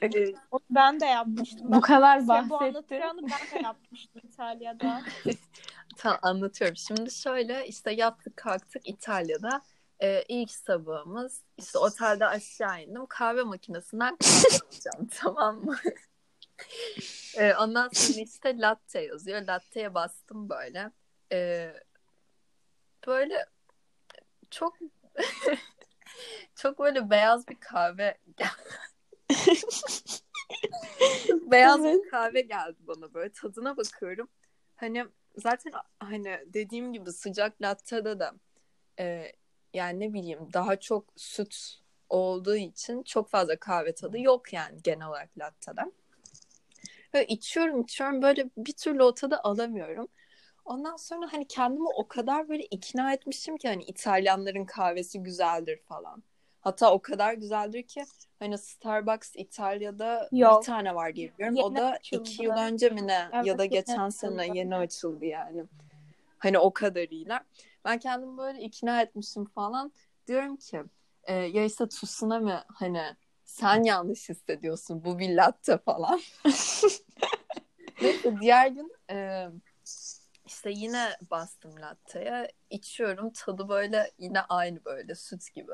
[0.00, 0.34] Hani
[0.70, 1.72] ben de yapmıştım.
[1.72, 2.64] Bu kadar bu bahsettin.
[2.64, 5.02] anlatacağını ben de yapmıştım İtalya'da.
[5.96, 6.76] Tamam anlatıyorum.
[6.76, 9.62] Şimdi şöyle işte yattık kalktık İtalya'da.
[10.02, 13.06] Ee, ilk sabahımız işte otelde aşağı indim.
[13.06, 15.76] Kahve makinesinden kahve alacağım tamam mı?
[17.36, 19.42] Ee, ondan sonra işte latte yazıyor.
[19.42, 20.90] Latte'ye bastım böyle.
[21.32, 21.74] Ee,
[23.06, 23.46] böyle
[24.50, 24.76] çok
[26.54, 28.18] çok böyle beyaz bir kahve
[31.50, 32.04] beyaz Evet.
[32.04, 34.28] bir kahve geldi bana böyle tadına bakıyorum.
[34.76, 35.04] Hani
[35.36, 38.30] zaten hani dediğim gibi sıcak latte'de de
[38.98, 39.32] e,
[39.74, 45.08] yani ne bileyim daha çok süt olduğu için çok fazla kahve tadı yok yani genel
[45.08, 45.80] olarak latte'de.
[47.14, 50.08] Böyle içiyorum içiyorum böyle bir türlü o tadı alamıyorum.
[50.64, 56.22] Ondan sonra hani kendimi o kadar böyle ikna etmişim ki hani İtalyanların kahvesi güzeldir falan.
[56.60, 58.04] Hatta o kadar güzeldir ki
[58.38, 60.60] hani Starbucks İtalya'da Yok.
[60.62, 61.56] bir tane var diye biliyorum.
[61.56, 62.20] Yeni o da açıldı.
[62.20, 64.10] iki yıl önce mi ne Evet, ya da yeni geçen açıldı.
[64.10, 65.64] sene yeni açıldı yani.
[66.38, 67.44] Hani o kadarıyla.
[67.84, 69.92] Ben kendimi böyle ikna etmişim falan.
[70.26, 70.82] Diyorum ki
[71.24, 73.02] e, ya işte tsunami hani
[73.54, 76.20] sen yanlış hissediyorsun bu bir latte falan.
[78.02, 79.48] Neyse diğer gün e,
[80.46, 82.52] işte yine bastım latte'ye.
[82.70, 85.72] içiyorum tadı böyle yine aynı böyle süt gibi.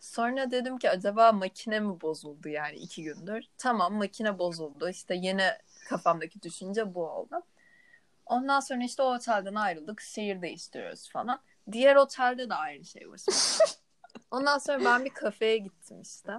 [0.00, 3.44] Sonra dedim ki acaba makine mi bozuldu yani iki gündür.
[3.58, 4.88] Tamam makine bozuldu.
[4.88, 7.42] İşte yine kafamdaki düşünce bu oldu.
[8.26, 10.00] Ondan sonra işte o otelden ayrıldık.
[10.00, 11.40] Şehir değiştiriyoruz falan.
[11.72, 13.20] Diğer otelde de aynı şey var.
[14.30, 16.32] Ondan sonra ben bir kafeye gittim işte.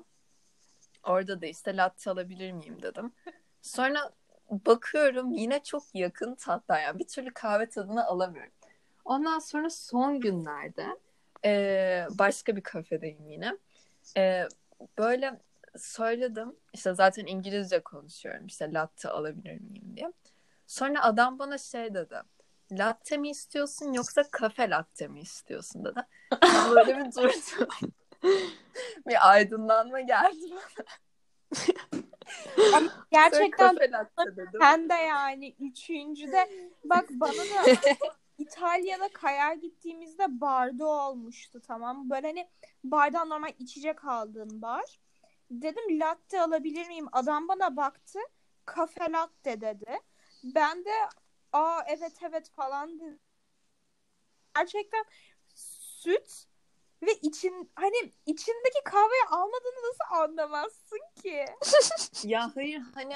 [1.03, 3.11] Orada da işte latte alabilir miyim dedim.
[3.61, 4.11] Sonra
[4.49, 8.51] bakıyorum yine çok yakın tatlar yani bir türlü kahve tadını alamıyorum.
[9.05, 10.87] Ondan sonra son günlerde
[11.45, 13.57] e, başka bir kafedeyim yine.
[14.17, 14.47] E,
[14.97, 15.39] böyle
[15.77, 16.55] söyledim.
[16.73, 18.45] İşte zaten İngilizce konuşuyorum.
[18.45, 20.13] İşte latte alabilir miyim diye.
[20.67, 22.15] Sonra adam bana şey dedi.
[22.71, 25.99] Latte mi istiyorsun yoksa kafe latte mi istiyorsun dedi.
[26.75, 27.67] Böyle bir durdum.
[29.07, 30.85] bir aydınlanma geldi bana.
[32.75, 33.77] Ama gerçekten
[34.61, 36.49] sen de yani üçüncüde
[36.83, 37.79] bak bana da
[38.37, 42.09] İtalya'da kayar gittiğimizde barda olmuştu tamam?
[42.09, 42.49] Böyle hani
[42.83, 44.99] bardan normal içecek aldığım bar.
[45.51, 47.07] Dedim latte alabilir miyim?
[47.11, 48.19] Adam bana baktı.
[48.65, 49.99] Kafe latte dedi.
[50.43, 50.91] Ben de
[51.53, 53.19] aa evet evet falan dedim.
[54.55, 55.05] Gerçekten
[55.55, 56.48] süt
[57.03, 61.45] ve için hani içindeki kahveyi almadığını nasıl anlamazsın ki?
[62.23, 63.13] Ya hayır hani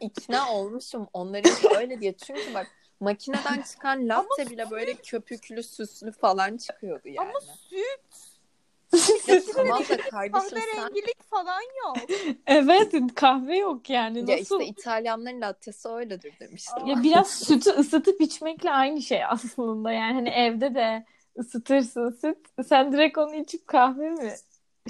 [0.00, 2.16] ikna olmuşum onların öyle diye.
[2.16, 2.66] Çünkü bak
[3.00, 7.28] makineden çıkan latte bile böyle köpüklü süslü falan çıkıyordu yani.
[7.28, 8.30] Ama süt.
[9.28, 10.92] Ya tamam da kardeşim sen
[11.30, 11.96] falan yok.
[12.46, 14.18] Evet kahve yok yani.
[14.30, 14.60] ya Nasıl?
[14.60, 16.86] işte İtalyanların lattesi öyledir demiştim.
[16.86, 19.92] Ya biraz sütü ısıtıp içmekle aynı şey aslında.
[19.92, 21.04] Yani hani evde de
[21.40, 22.38] ısıtırsın süt.
[22.68, 24.34] Sen direkt onu içip kahve mi?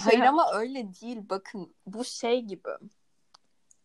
[0.00, 2.68] Hayır Şey- ama öyle değil bakın bu şey gibi.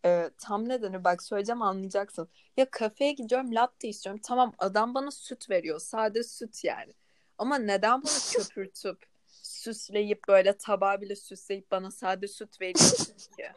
[0.04, 2.28] Ee, tam nedeni bak söyleyeceğim anlayacaksın.
[2.56, 4.20] Ya kafeye gidiyorum latte istiyorum.
[4.24, 5.80] Tamam adam bana süt veriyor.
[5.80, 6.92] Sade süt yani.
[7.38, 13.52] Ama neden bunu köpürtüp süsleyip böyle tabağı bile süsleyip bana sade süt veriyorsun ki?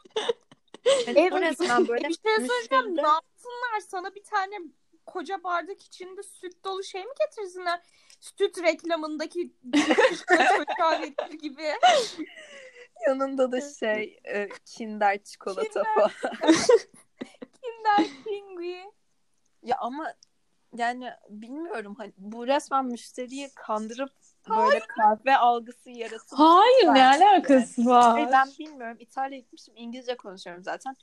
[1.06, 1.34] Hani Evet.
[1.42, 2.86] resmen böyle bir şey söyleyeceğim.
[2.86, 3.80] müşteride- Ne yapsınlar?
[3.88, 4.56] Sana bir tane
[5.06, 7.82] koca bardak içinde süt dolu şey mi getirsinler?
[8.20, 9.54] Süt reklamındaki
[10.28, 11.64] çocuğa verir gibi.
[13.08, 15.86] yanında da şey e, Kinder çikolata Kinder.
[15.96, 16.12] falan.
[17.62, 18.92] Kinder Pingui.
[19.64, 20.14] Ya ama
[20.76, 24.12] yani bilmiyorum hani bu resmen müşteriyi kandırıp
[24.50, 27.26] böyle kahve algısı yaratıp Hayır ne Bence.
[27.26, 28.12] alakası var?
[28.12, 28.98] Hayır, ben bilmiyorum.
[29.00, 29.74] İtalya'ya gitmişim.
[29.78, 30.96] İngilizce konuşuyorum zaten.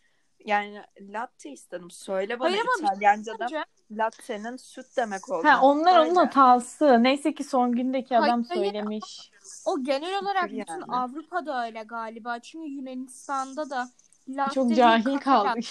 [0.44, 1.90] Yani latte istedim.
[1.90, 5.51] Söyle bana Hayır şey İtalyanca'da Bence latte'nin süt demek olduğunu.
[5.51, 6.20] Ha onlar onun Söyle.
[6.20, 7.03] hatası.
[7.03, 9.31] Neyse ki son gündeki adam Hayır, söylemiş.
[9.66, 10.85] o genel olarak Şükür bütün yani.
[10.88, 12.38] Avrupa'da öyle galiba.
[12.38, 13.88] Çünkü Yunanistan'da da
[14.29, 15.64] latte Çok cahil kaldık.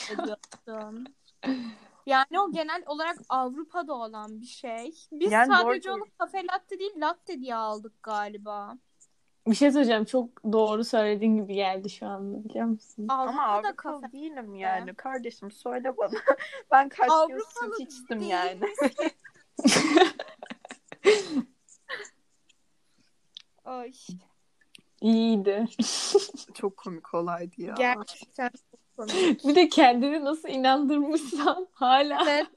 [2.06, 4.93] Yani o genel olarak Avrupa'da olan bir şey.
[5.12, 8.78] Biz Yani sadece onu kafe latte değil latte diye aldık galiba.
[9.47, 10.05] Bir şey söyleyeceğim.
[10.05, 13.05] Çok doğru söylediğin gibi geldi şu anda biliyor musun?
[13.10, 14.12] Ama Avrupa'da Avrupalı kafe.
[14.12, 14.93] değilim yani.
[14.93, 16.12] Kardeşim söyle bana.
[16.71, 18.60] ben kaç Avrupalı süt içtim değil yani.
[23.65, 23.93] Ay,
[25.01, 25.65] İyiydi.
[26.53, 27.75] Çok komik olaydı ya.
[27.77, 29.43] gerçekten çok komik.
[29.47, 32.47] Bir de kendini nasıl inandırmışsan hala Evet.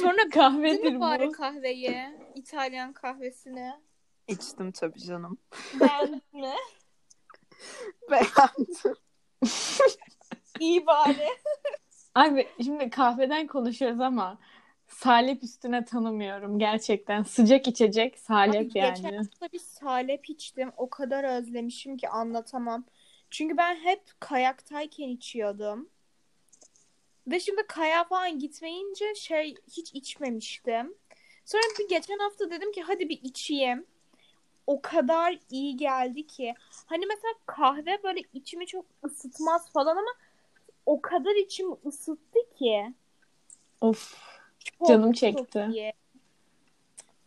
[0.00, 1.32] Sonra kahvedir mi bari bu.
[1.32, 1.96] kahveyi?
[2.34, 3.72] İtalyan kahvesini.
[4.28, 5.38] İçtim tabii canım.
[5.80, 6.54] Beğendin mi?
[8.10, 8.96] Beğendim.
[10.60, 11.28] İyi bari.
[12.14, 14.38] Abi şimdi kahveden konuşuyoruz ama
[14.88, 17.22] salep üstüne tanımıyorum gerçekten.
[17.22, 19.16] Sıcak içecek salep Abi geçen yani.
[19.16, 20.72] hafta bir salep içtim.
[20.76, 22.84] O kadar özlemişim ki anlatamam.
[23.30, 25.88] Çünkü ben hep kayaktayken içiyordum.
[27.26, 30.94] Ve şimdi kayağa falan gitmeyince şey hiç içmemiştim.
[31.44, 33.86] Sonra bir geçen hafta dedim ki hadi bir içeyim.
[34.66, 36.54] O kadar iyi geldi ki.
[36.86, 40.10] Hani mesela kahve böyle içimi çok ısıtmaz falan ama
[40.86, 42.94] o kadar içimi ısıttı ki.
[43.80, 44.16] Of
[44.58, 45.68] Çok, canım çok çekti.
[45.72, 45.92] iyi.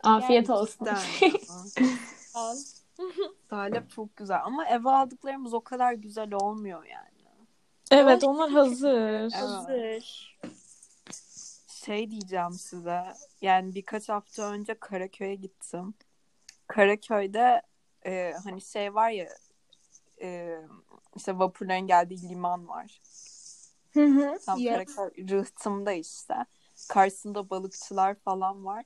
[0.04, 0.88] Afiyet Yani olsun.
[3.50, 7.16] Salep çok güzel ama eve aldıklarımız o kadar güzel olmuyor yani.
[7.92, 9.32] Evet onlar hazır.
[9.32, 10.38] Hazır.
[11.86, 13.04] Şey diyeceğim size.
[13.42, 15.94] Yani birkaç hafta önce Karaköy'e gittim.
[16.68, 17.62] Karaköy'de
[18.06, 19.30] e, hani şey var ya
[20.22, 20.60] e,
[21.16, 23.02] işte vapurların geldiği liman var.
[23.94, 24.38] Hı hı.
[24.46, 24.96] Tam Yes.
[24.96, 26.36] Karaköy rıhtımda işte.
[26.90, 28.86] Karşısında balıkçılar falan var.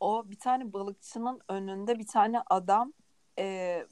[0.00, 2.92] O bir tane balıkçının önünde bir tane adam
[3.38, 3.86] e,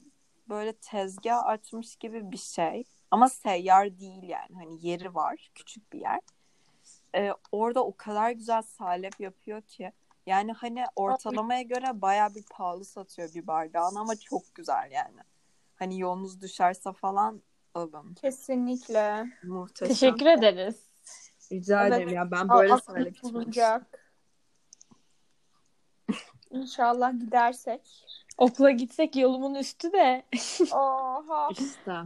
[0.49, 2.83] böyle tezgah açmış gibi bir şey.
[3.11, 4.55] Ama seyyar değil yani.
[4.55, 5.51] Hani yeri var.
[5.55, 6.19] Küçük bir yer.
[7.15, 9.91] E, orada o kadar güzel salep yapıyor ki.
[10.25, 15.19] Yani hani ortalamaya göre baya bir pahalı satıyor bir bardağını ama çok güzel yani.
[15.75, 17.41] Hani yolunuz düşerse falan
[17.73, 18.13] alın.
[18.13, 19.25] Kesinlikle.
[19.43, 19.87] Muhteşem.
[19.87, 20.75] Teşekkür ederiz.
[21.51, 21.97] Rica Evet.
[21.97, 23.29] ederim ya ben böyle içmemiştim.
[23.33, 23.99] bulunacak.
[26.49, 28.05] İnşallah gidersek.
[28.37, 30.25] Okula gitsek yolumun üstü de.
[30.71, 31.49] Oha.
[31.51, 31.91] İşte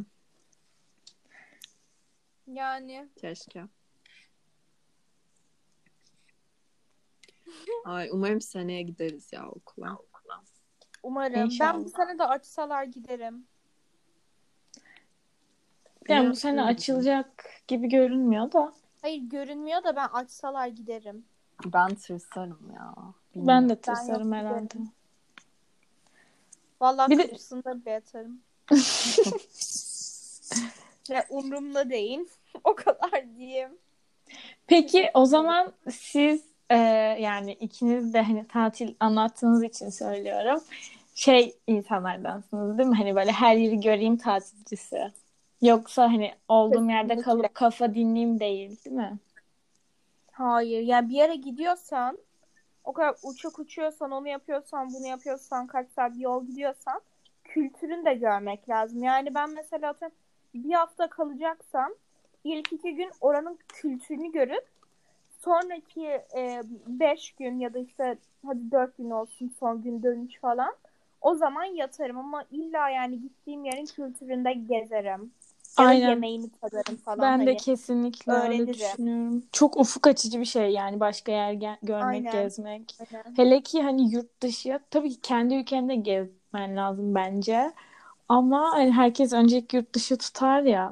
[2.47, 3.63] Yani keşke.
[7.85, 9.97] Ay umarım seneye gideriz ya okula.
[11.03, 11.45] umarım.
[11.45, 11.73] İnşallah.
[11.73, 13.47] Ben bu sene de açsalar giderim.
[16.09, 18.73] Yani bu sene açılacak gibi görünmüyor da.
[19.01, 21.25] Hayır görünmüyor da ben açsalar giderim.
[21.65, 22.95] Ben tırsarım ya.
[23.35, 24.63] Ben de yok tırsarım herhalde.
[24.63, 24.91] giderim.
[26.81, 28.41] Vallahi Bir bir de- kapısında bile yatarım.
[31.09, 32.19] Ya umurumda değil.
[32.63, 33.77] o kadar diyeyim.
[34.67, 36.75] Peki o zaman siz e,
[37.19, 40.63] yani ikiniz de hani tatil anlattığınız için söylüyorum.
[41.15, 42.95] Şey insanlardansınız değil mi?
[42.95, 45.11] Hani böyle her yeri göreyim tatilcisi.
[45.61, 49.17] Yoksa hani olduğum yerde kalıp kafa dinleyeyim değil değil mi?
[50.31, 50.81] Hayır.
[50.81, 52.17] Yani bir yere gidiyorsan
[52.83, 57.01] o kadar uçak uçuyorsan onu yapıyorsan bunu yapıyorsan kaç saat yol gidiyorsan
[57.43, 59.03] kültürünü de görmek lazım.
[59.03, 60.17] Yani ben mesela atıyorum
[60.53, 61.91] bir hafta kalacaksam
[62.43, 64.65] ilk iki gün oranın kültürünü görüp
[65.49, 66.05] sonraki
[66.37, 70.75] e, beş gün ya da işte hadi dört gün olsun son gün dönüş falan
[71.21, 75.33] o zaman yatarım ama illa yani gittiğim yerin kültüründe gezerim.
[75.79, 76.09] Ya Aynen.
[76.09, 77.19] yemeğini tadarım falan.
[77.21, 77.57] Ben de hani.
[77.57, 79.43] kesinlikle öyle düşünüyorum.
[79.51, 82.31] Çok ufuk açıcı bir şey yani başka yer ge- görmek, Aynen.
[82.31, 82.97] gezmek.
[82.99, 83.35] Aynen.
[83.35, 87.71] Hele ki hani yurt dışı tabii ki kendi ülkende gezmen lazım bence.
[88.29, 90.91] Ama hani herkes önceki yurt dışı tutar ya.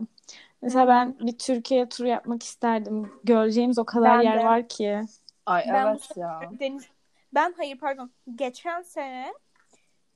[0.61, 3.11] Mesela ben bir Türkiye turu yapmak isterdim.
[3.23, 4.43] Göreceğimiz o kadar Ben yer de.
[4.43, 5.01] var ki.
[5.45, 6.41] Ay Ben evet ya.
[6.59, 6.87] Deniz
[7.33, 9.33] ben hayır pardon geçen sene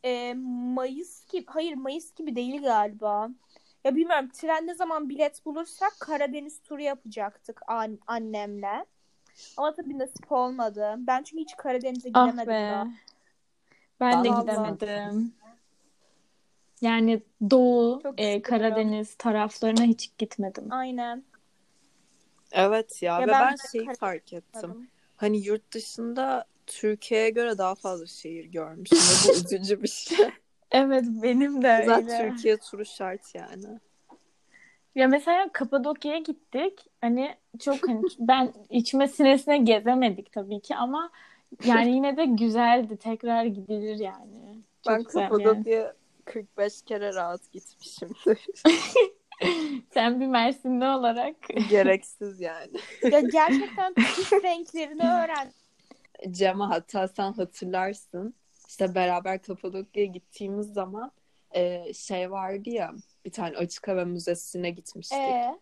[0.06, 0.34] e,
[0.74, 3.30] Mayıs gibi hayır Mayıs gibi değil galiba.
[3.84, 8.86] Ya bilmiyorum tren ne zaman bilet bulursak Karadeniz turu yapacaktık an- annemle.
[9.58, 10.96] Ama tabii nasip olmadı.
[10.98, 12.70] Ben çünkü hiç Karadeniz'e Ah gidemedim be.
[12.72, 12.88] daha.
[14.00, 14.42] Ben de Vallahi.
[14.42, 15.34] gidemedim.
[16.82, 18.42] Yani Doğu, e.
[18.42, 20.68] Karadeniz taraflarına hiç gitmedim.
[20.70, 21.24] Aynen.
[22.52, 24.62] Evet ya, Ya ve ben ben şeyi Karadeniz fark ettim.
[24.62, 24.88] Gitmedim.
[25.18, 30.18] Hani yurt dışında Türkiye'ye göre daha fazla şehir görmüşüm ve bu üzücü bir şey.
[30.72, 32.30] Evet benim de Zaten öyle.
[32.30, 33.80] Türkiye turu şart yani.
[34.96, 36.80] Ya mesela Kapadokya'ya gittik.
[37.02, 41.12] Hani çok hani ben içime sinesine gezemedik tabii ki ama
[41.66, 42.98] yani yine de güzeldi.
[42.98, 44.62] Tekrar gidilir yani.
[44.84, 45.94] Çok ben yani.
[46.26, 48.48] Kapadokya'ya 45 kere rahat gitmişimdir.
[49.94, 51.36] Sen bir Mersinli olarak
[51.70, 52.78] Gereksiz yani.
[53.12, 55.54] Ya gerçekten Türk renklerini öğren.
[56.32, 58.34] Cema hatta sen hatırlarsın.
[58.68, 61.12] İşte beraber Kapadokya'ya gittiğimiz zaman
[61.52, 62.94] e, şey vardı ya
[63.26, 65.18] bir tane açık hava müzesine gitmiştik.
[65.18, 65.60] Ee,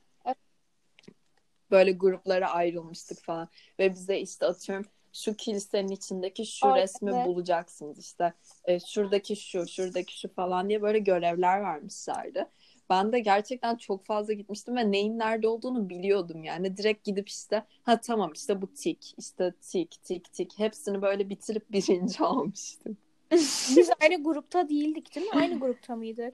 [1.71, 3.49] Böyle gruplara ayrılmıştık falan.
[3.79, 7.27] Ve bize işte atıyorum şu kilisenin içindeki şu Ay, resmi evet.
[7.27, 8.33] bulacaksınız işte.
[8.65, 12.45] E, şuradaki şu, şuradaki şu falan diye böyle görevler vermişlerdi.
[12.89, 16.77] Ben de gerçekten çok fazla gitmiştim ve neyin nerede olduğunu biliyordum yani.
[16.77, 20.59] Direkt gidip işte ha tamam işte bu tik, işte tik, tik, tik.
[20.59, 22.97] Hepsini böyle bitirip birinci almıştım.
[23.31, 25.39] biz aynı grupta değildik değil mi?
[25.39, 26.33] Aynı grupta mıydık?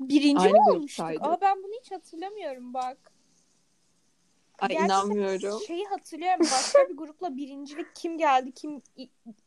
[0.00, 1.06] Birinci Aynı mi olmuştuk?
[1.20, 3.17] Aa ben bunu hiç hatırlamıyorum bak.
[4.58, 5.60] Ay Gerçekten inanmıyorum.
[5.66, 6.40] Şeyi hatırlıyorum.
[6.40, 8.82] Başka bir grupla birincilik kim geldi, kim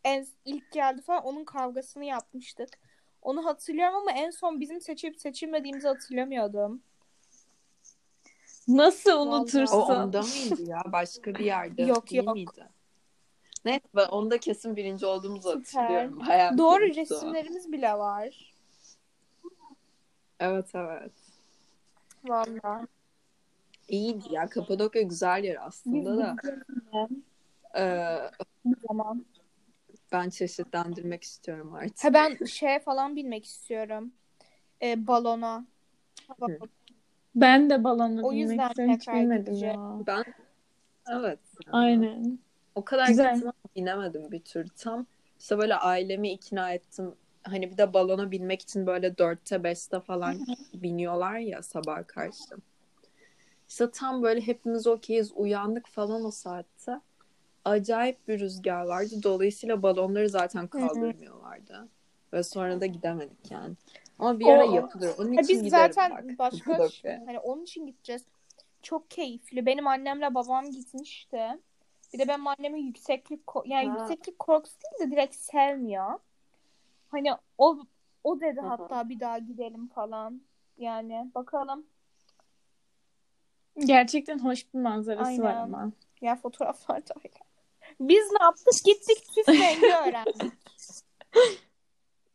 [0.03, 2.69] en ilk geldi falan onun kavgasını yapmıştık.
[3.21, 6.81] Onu hatırlıyorum ama en son bizim seçip seçilmediğimizi hatırlamıyordum.
[8.67, 9.77] nasıl O unutursun?
[9.77, 10.81] onda mıydı ya?
[10.85, 12.35] Başka bir yerde Yok, değil yok.
[12.35, 12.69] miydi?
[13.65, 15.81] Neyse ben onda kesin birinci olduğumuzu Süper.
[15.81, 16.19] hatırlıyorum.
[16.19, 18.53] Hayal Doğru resimlerimiz bile var.
[20.39, 21.11] Evet evet.
[22.23, 22.87] Vallahi.
[23.91, 24.49] İyiydi ya.
[24.49, 26.35] Kapadokya güzel yer aslında da.
[27.77, 28.17] Ee,
[28.87, 29.25] zaman.
[30.11, 32.03] ben çeşitlendirmek istiyorum artık.
[32.03, 34.11] Ha ben şeye falan binmek istiyorum.
[34.81, 35.65] Ee, balona.
[36.41, 36.57] Hı.
[37.35, 38.95] Ben de balonla O binmek yüzden istiyorum.
[38.95, 39.81] Hiç gideceğim.
[39.81, 39.99] ya.
[40.07, 40.23] Ben
[41.09, 41.39] evet.
[41.71, 42.39] Aynen.
[42.75, 43.41] O kadar Güzel.
[43.75, 44.67] binemedim bir tür.
[44.77, 45.05] Tam
[45.39, 47.15] işte böyle ailemi ikna ettim.
[47.43, 52.55] Hani bir de balona binmek için böyle dörtte beşte falan biniyorlar ya sabah karşı.
[53.71, 57.01] İşte tam böyle hepimiz okeyiz uyandık falan o saatte.
[57.65, 59.15] Acayip bir rüzgar vardı.
[59.23, 61.87] Dolayısıyla balonları zaten kaldırmıyorlardı.
[62.33, 63.75] Ve sonra da gidemedik yani.
[64.19, 65.11] Ama bir ara O- yapılır.
[65.17, 66.53] Onun için biz zaten bak.
[66.79, 68.25] başka hani onun için gideceğiz.
[68.81, 69.65] Çok keyifli.
[69.65, 71.41] Benim annemle babam gitmişti.
[72.13, 73.97] Bir de benim annemin yükseklik yani Ha.
[73.99, 76.19] yükseklik korkusu değil de direkt sevmiyor.
[77.09, 77.79] Hani o
[78.23, 80.41] o dedi hatta bir daha gidelim falan.
[80.77, 81.85] Yani bakalım.
[83.85, 85.63] Gerçekten hoş bir manzarası var Aynen.
[85.63, 85.91] ama.
[86.21, 87.35] Ya fotoğraflar da öyle.
[87.99, 88.73] Biz ne yaptık?
[88.85, 90.53] Gittik tüf rengi öğrendik.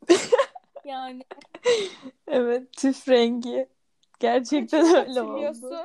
[0.85, 1.25] yani
[2.27, 3.69] Evet, tüf rengi.
[4.21, 5.77] Gerçekten Kaçını öyle oldu.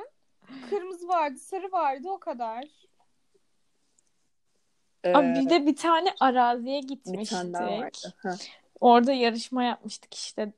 [0.70, 2.64] Kırmızı vardı, sarı vardı o kadar.
[5.04, 7.82] Abi Ee, bir de bir tane araziye bir tane daha gitmiştik.
[7.82, 8.14] vardı.
[8.22, 8.34] Ha.
[8.80, 10.52] Orada yarışma yapmıştık işte.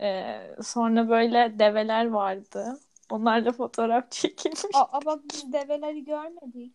[0.00, 2.78] Ee, sonra böyle develer vardı.
[3.10, 4.60] Onlarla fotoğraf çekilmiş.
[4.74, 6.72] Aa bak biz develeri görmedik.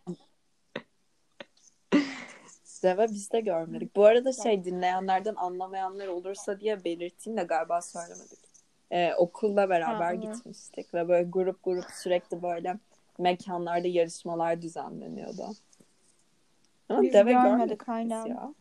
[2.82, 3.96] Deve biz de görmedik.
[3.96, 8.38] Bu arada şey dinleyenlerden anlamayanlar olursa diye belirteyim de galiba söylemedik.
[8.90, 12.78] Ee, okulla beraber Ha, gitmiştik ve böyle grup grup sürekli böyle
[13.18, 15.46] mekanlarda yarışmalar düzenleniyordu.
[16.88, 18.26] Ama Biz deve görmedik, görmedik biz aynen.
[18.26, 18.54] ya.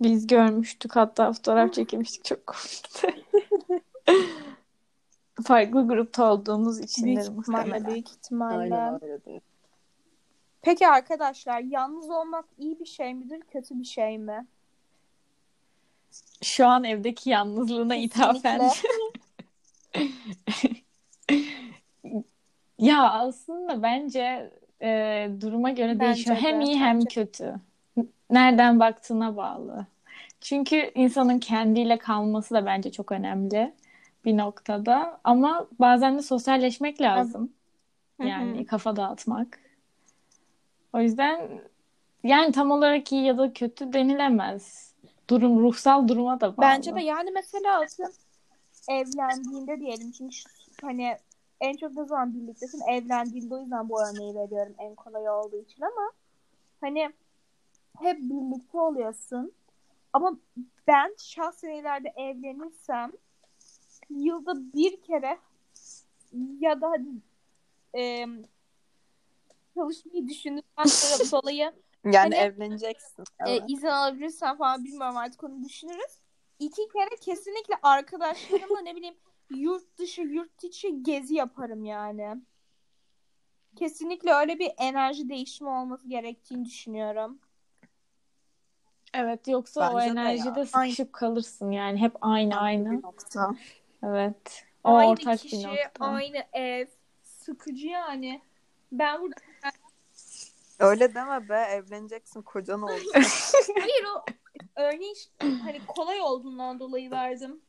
[0.00, 3.24] Biz görmüştük hatta fotoğraf çekilmiştik çok komikti.
[5.44, 7.86] Farklı grupta olduğumuz Büyük içindir ihtimalle, muhtemelen.
[7.86, 8.74] büyük ihtimalle.
[8.76, 9.00] Aynen.
[10.62, 14.46] Peki arkadaşlar yalnız olmak iyi bir şey midir, kötü bir şey mi?
[16.42, 18.60] Şu an evdeki yalnızlığına ithafen.
[22.78, 24.50] ya aslında bence
[24.82, 26.36] e, duruma göre Bence değişiyor.
[26.36, 27.08] Hem de, iyi hem bence.
[27.08, 27.54] kötü.
[28.30, 29.86] Nereden baktığına bağlı.
[30.40, 33.72] Çünkü insanın kendiyle kalması da bence çok önemli
[34.28, 35.20] bir noktada.
[35.24, 37.52] Ama bazen de sosyalleşmek lazım.
[38.18, 39.60] Yani kafa dağıtmak.
[40.92, 41.60] O yüzden
[42.24, 44.94] yani tam olarak iyi ya da kötü denilemez.
[45.30, 46.66] Durum ruhsal duruma da bağlı.
[46.66, 48.14] Bence de yani mesela atıyorum
[48.88, 50.36] evlendiğinde diyelim çünkü
[50.82, 51.16] hani
[51.60, 55.82] en çok ne zaman birliktesin evlendiğinde o yüzden bu örneği veriyorum en kolay olduğu için
[55.82, 56.12] ama
[56.80, 57.10] hani
[57.98, 59.52] hep birlikte oluyorsun
[60.12, 60.36] ama
[60.86, 63.12] ben şahsen ileride evlenirsem
[64.10, 65.38] yılda bir kere
[66.60, 67.08] ya da hadi
[68.02, 68.26] e,
[69.74, 71.72] çalışmayı düşündükten sonra dolayı
[72.04, 73.22] Yani Hani- evleneceksin.
[73.22, 73.62] e, Evet.
[73.68, 76.18] izin alabilirsem falan bilmiyorum artık onu düşünürüz.
[76.58, 79.16] İki kere kesinlikle arkadaşlarımla ne bileyim
[79.50, 82.34] yurt dışı yurt içi gezi yaparım yani.
[83.76, 87.38] Kesinlikle öyle bir enerji değişimi olması gerektiğini düşünüyorum.
[89.14, 93.02] Evet yoksa o Bence de enerjide sıkışıp kalırsın yani hep aynı Bir aynı.
[93.02, 93.54] nokta.
[94.02, 94.64] Evet.
[94.84, 96.04] O aynı ortak kişi, bir nokta.
[96.04, 96.86] aynı ev.
[97.22, 98.42] Sıkıcı yani.
[98.92, 99.34] Ben burada
[100.78, 103.14] Öyle deme be evleneceksin kocan olacak.
[103.80, 104.24] hayır o
[104.76, 107.60] örneği hani kolay olduğundan dolayı verdim.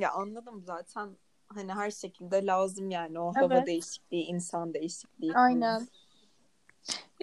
[0.00, 3.66] ya anladım zaten hani her şekilde lazım yani o hava Evet.
[3.66, 5.34] değişikliği, insan değişikliği.
[5.34, 5.88] Aynen.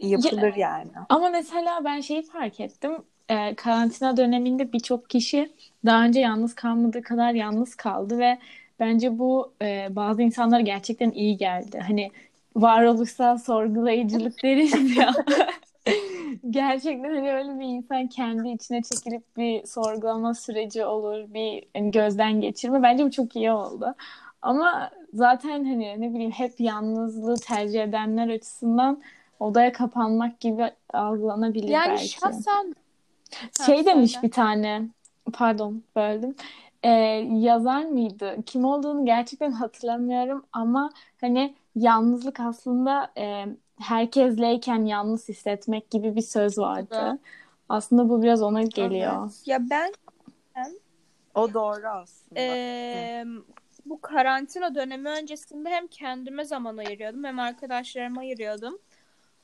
[0.02, 0.92] Yapılır yani.
[1.10, 3.06] Ama mesela ben şeyi fark ettim.
[3.30, 5.52] Ee, karantina döneminde birçok kişi
[5.86, 8.40] daha önce yalnız kalmadığı kadar yalnız kaldı ve
[8.80, 11.80] bence bu e, bazı insanlara gerçekten iyi geldi.
[11.88, 12.12] Hani
[12.56, 15.14] varoluşsal sorgulayıcılık deriz ya.
[16.50, 22.42] Gerçekten hani öyle bir insan kendi içine çekilip bir sorgulama süreci olur, bir hani gözden
[22.42, 22.84] geçirme.
[22.84, 23.96] Bence bu çok iyi oldu.
[24.42, 29.02] Ama zaten hani ne bileyim hep yalnızlığı tercih edenler açısından
[29.40, 32.08] odaya kapanmak gibi algılanabilir Yani belki.
[32.10, 32.74] şahsen
[33.66, 34.28] Şey Ha, demiş söyle.
[34.28, 34.90] bir tane,
[35.34, 36.36] pardon böldüm.
[36.84, 36.90] Ee,
[37.32, 38.36] yazar mıydı?
[38.46, 40.90] Kim olduğunu gerçekten hatırlamıyorum ama
[41.22, 43.46] hani yalnızlık aslında e,
[43.80, 46.96] herkesleyken yalnız hissetmek gibi bir söz vardı.
[47.10, 47.20] Evet.
[47.70, 49.14] Aslında bu biraz ona geliyor.
[49.24, 49.48] Evet.
[49.48, 49.92] ya ben
[51.36, 52.42] O doğru aslında.
[52.42, 53.26] Ee,
[53.86, 58.78] bu karantina dönemi öncesinde hem kendime zaman ayırıyordum hem arkadaşlarıma ayırıyordum.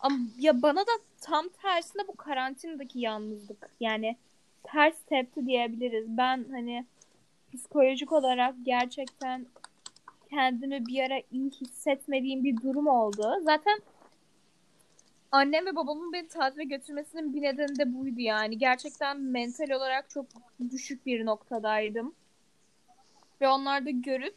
[0.01, 0.91] Ama ya bana da
[1.21, 4.17] tam tersine bu karantinadaki yalnızlık yani
[4.63, 6.05] ters tepti diyebiliriz.
[6.07, 6.85] Ben hani
[7.53, 9.45] psikolojik olarak gerçekten
[10.29, 13.35] kendimi bir ara iyi hissetmediğim bir durum oldu.
[13.43, 13.79] Zaten
[15.31, 18.57] annem ve babamın beni tatile götürmesinin bir nedeni de buydu yani.
[18.57, 20.25] Gerçekten mental olarak çok
[20.71, 22.13] düşük bir noktadaydım.
[23.41, 24.35] Ve onlar da görüp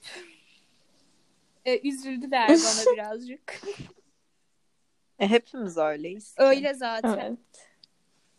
[1.65, 3.61] e, üzüldüler bana birazcık.
[5.25, 6.35] E, hepimiz öyleyiz.
[6.39, 7.19] Öyle zaten.
[7.19, 7.39] Evet.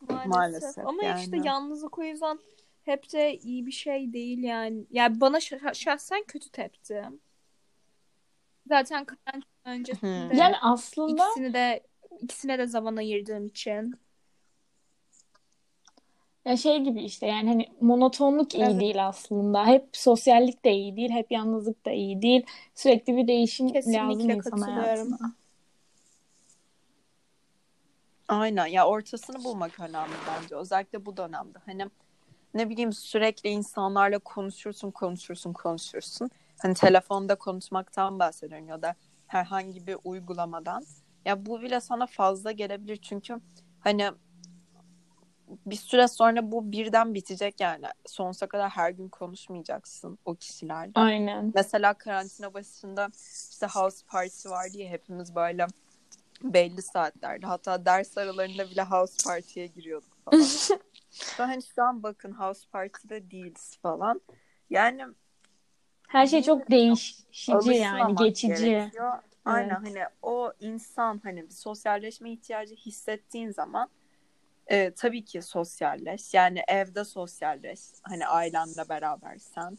[0.10, 0.28] Maalesef.
[0.28, 1.22] Maalesef Ama yani.
[1.24, 2.40] işte yalnızlık o yüzden
[2.84, 4.86] hep de iyi bir şey değil yani.
[4.92, 7.04] Yani bana şah- şahsen kötü tepti.
[8.68, 10.36] Zaten karantina öncesinde Hı.
[10.38, 11.84] Yani aslında ikisini de
[12.20, 13.96] ikisine de zaman ayırdığım için.
[16.46, 18.80] ya şey gibi işte yani hani monotonluk iyi Evet.
[18.82, 19.66] değil aslında.
[19.66, 22.46] Hep sosyallik de iyi değil, hep yalnızlık da iyi değil.
[22.76, 25.18] Sürekli bir değişim Kesinlikle lazım insan hayatına.
[28.28, 28.66] Aynen.
[28.66, 30.56] Ya ortasını bulmak önemli bence.
[30.56, 31.60] Özellikle bu dönemde.
[31.66, 31.90] Hani
[32.54, 36.30] ne bileyim sürekli insanlarla konuşursun konuşursun konuşursun.
[36.62, 38.96] Hani telefonda konuşmaktan bahsediyorum ya da
[39.28, 40.84] herhangi bir uygulamadan.
[41.26, 42.98] Ya bu bile sana fazla gelebilir.
[42.98, 43.40] Çünkü
[43.80, 44.12] hani
[45.66, 47.86] bir süre sonra bu birden bitecek yani.
[48.06, 50.92] Sonsuza kadar her gün konuşmayacaksın o kişilerle.
[50.96, 51.52] Aynen.
[51.56, 53.08] Mesela karantina başında
[53.52, 55.68] işte house party var diye hepimiz böyle
[56.44, 60.42] belli saatlerde hatta ders aralarında bile house party'ye giriyorduk falan.
[61.40, 64.22] Ve hani şu an bakın House Party'de değiliz falan.
[64.70, 65.06] Yani
[66.08, 68.66] Her şey çok değişici yani geçici.
[68.66, 69.14] gerekiyor.
[69.46, 69.78] Aynen Evet.
[69.84, 73.90] hani o insan hani bir sosyalleşme ihtiyacı hissettiğin zaman
[74.68, 76.34] e, tabii ki sosyalleş.
[76.34, 77.80] Yani evde sosyalleş.
[78.02, 79.78] Hani ailenle berabersen.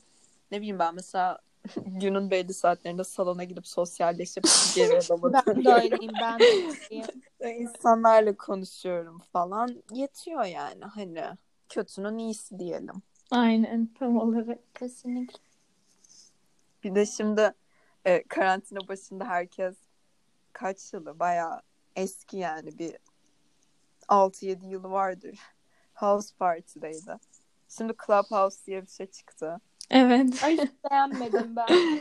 [0.50, 1.38] Ne bileyim ben mesela
[1.86, 4.44] günün belli saatlerinde salona gidip sosyalleşip
[4.74, 6.12] geri odama Ben de öyleyim.
[6.22, 7.06] Ben de öyleyim.
[7.60, 9.82] İnsanlarla konuşuyorum falan.
[9.92, 11.24] Yetiyor yani hani.
[11.68, 13.02] Kötünün iyisi diyelim.
[13.30, 14.74] Aynen tam olarak.
[14.74, 15.38] Kesinlikle.
[16.84, 17.52] Bir de şimdi
[18.04, 19.76] e, karantina başında herkes
[20.52, 21.60] kaç yılı bayağı
[21.96, 22.96] eski yani bir
[24.08, 25.38] 6-7 yılı vardır.
[25.94, 27.18] House Party'deydi.
[27.68, 29.60] Şimdi Clubhouse diye bir şey çıktı.
[29.90, 30.44] Evet.
[30.44, 32.00] Ay hiç beğenmedim ben.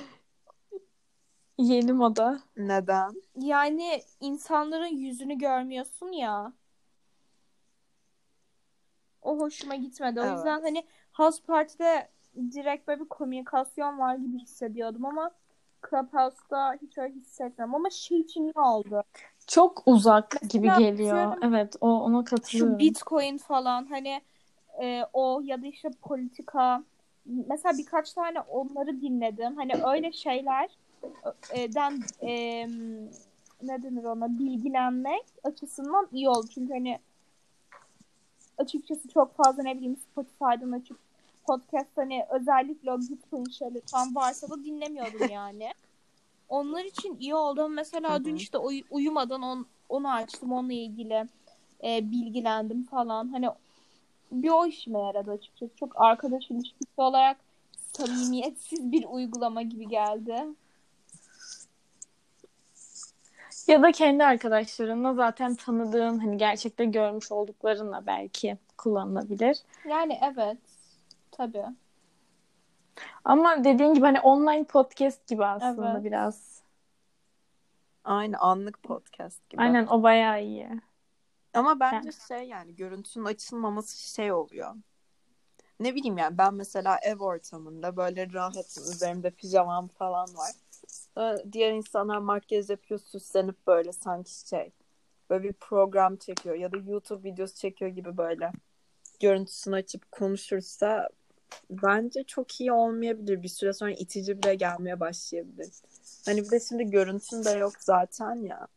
[1.58, 2.40] Yeni moda.
[2.58, 3.22] Neden?
[3.40, 6.54] Yani insanların yüzünü görmüyorsun ya.
[9.22, 10.20] O hoşuma gitmedi.
[10.22, 10.36] O Evet.
[10.36, 12.10] yüzden hani House Party'de
[12.52, 15.32] direkt böyle bir komünikasyon var gibi hissediyordum ama
[15.90, 17.76] Clubhouse'da hiç öyle hissetmiyorum.
[17.76, 19.04] Ama şey için iyi oldu.
[19.48, 21.18] Çok uzak gibi Mesela geliyor.
[21.28, 22.80] atıyorum, Evet o ona Şu katılıyorum.
[22.80, 24.22] Bitcoin falan hani
[24.82, 26.84] e, o ya da işte politika
[27.26, 29.56] mesela birkaç tane onları dinledim.
[29.56, 30.70] Hani öyle şeyler
[31.54, 32.68] e, den e,
[33.64, 36.48] ne denir ona bilgilenmek açısından iyi oldu.
[36.54, 37.00] Çünkü hani
[38.58, 40.98] açıkçası çok fazla ne bileyim Spotify'dan açıp
[41.48, 45.72] podcast hani özellikle o Bitcoin şeyleri tam varsa da dinlemiyordum yani.
[46.50, 47.70] Onlar için iyi oldu.
[47.70, 50.52] Mesela dün işte uy- uyumadan on, onu açtım.
[50.52, 51.28] Onunla ilgili
[51.84, 53.28] e, bilgilendim falan.
[53.28, 53.50] Hani
[54.32, 55.76] bir o işime yaradı açıkçası.
[55.76, 57.38] Çok arkadaş ilişkisi olarak
[57.76, 60.46] samimiyetsiz bir uygulama gibi geldi.
[63.68, 69.58] Ya da kendi arkadaşlarınla zaten tanıdığın hani gerçekte görmüş olduklarınla belki kullanılabilir.
[69.90, 70.58] Yani evet.
[71.32, 71.66] Tabii.
[73.26, 76.04] Ama dediğin gibi hani online podcast gibi aslında Evet.
[76.04, 76.62] biraz.
[78.04, 79.62] Aynı anlık podcast gibi.
[79.62, 80.70] Aynen o bayağı iyi.
[81.56, 84.76] Ama bence şey yani görüntünün açılmaması şey oluyor.
[85.80, 88.84] Ne bileyim yani ben mesela ev ortamında böyle rahatım.
[88.91, 90.51] Üzerimde pijamam falan var.
[91.51, 94.72] Diğer insanlar makyaj yapıyor süslenip böyle sanki şey
[95.30, 98.51] böyle bir program çekiyor ya da YouTube videosu çekiyor gibi böyle
[99.20, 101.10] görüntüsünü açıp konuşursa
[101.70, 103.43] bence çok iyi olmayabilir.
[103.43, 105.70] Bir süre sonra itici bile gelmeye başlayabilir.
[106.26, 108.68] Hani bir de şimdi görüntün de yok zaten ya.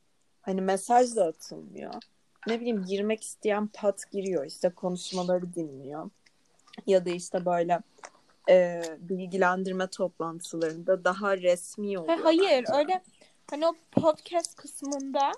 [0.42, 1.94] Hani mesaj da atılmıyor
[2.48, 6.10] ne bileyim girmek isteyen pat giriyor işte konuşmaları dinliyor
[6.86, 7.80] ya da işte böyle
[8.50, 12.18] e, bilgilendirme toplantılarında daha resmi Ha, oluyor.
[12.18, 12.72] hayır bence.
[12.78, 13.02] öyle
[13.50, 15.32] hani o podcast kısmında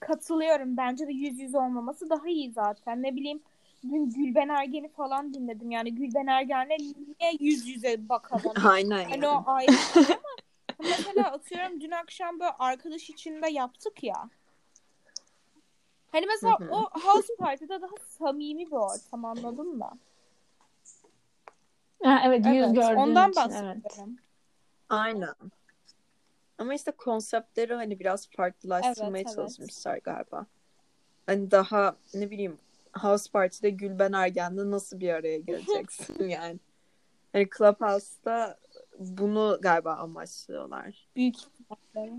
[0.00, 0.76] katılıyorum.
[0.76, 3.02] Bence de yüz yüze olmaması daha iyi zaten.
[3.02, 3.40] Ne bileyim
[3.82, 5.70] dün Gülben Ergen'i falan dinledim.
[5.70, 8.52] Yani Gülben Ergen'le niye yüz yüze bakalım?
[8.64, 9.28] Aynen Hani yani.
[9.28, 10.32] o ayrı şey ama
[10.82, 14.30] mesela atıyorum dün akşam böyle arkadaş içinde yaptık ya.
[16.12, 19.90] Hani mesela o house party'de daha samimi bir ortam anladın mı?
[22.02, 23.50] Ha, evet yüz Evet, gördüğün ondan için evet.
[23.50, 24.16] bahsediyorum.
[24.88, 25.34] Aynen.
[26.58, 29.36] Ama işte konseptleri hani biraz farklılaştırmaya Evet, evet.
[29.36, 30.46] çalışmışlar galiba.
[31.26, 32.58] Hani daha ne bileyim
[33.00, 36.58] House Party'de Gülben Ergen'le nasıl bir araya geleceksin yani.
[37.32, 38.58] Hani Clubhouse'da
[38.98, 41.08] bunu galiba amaçlıyorlar.
[41.16, 42.12] Büyük ihtimalle.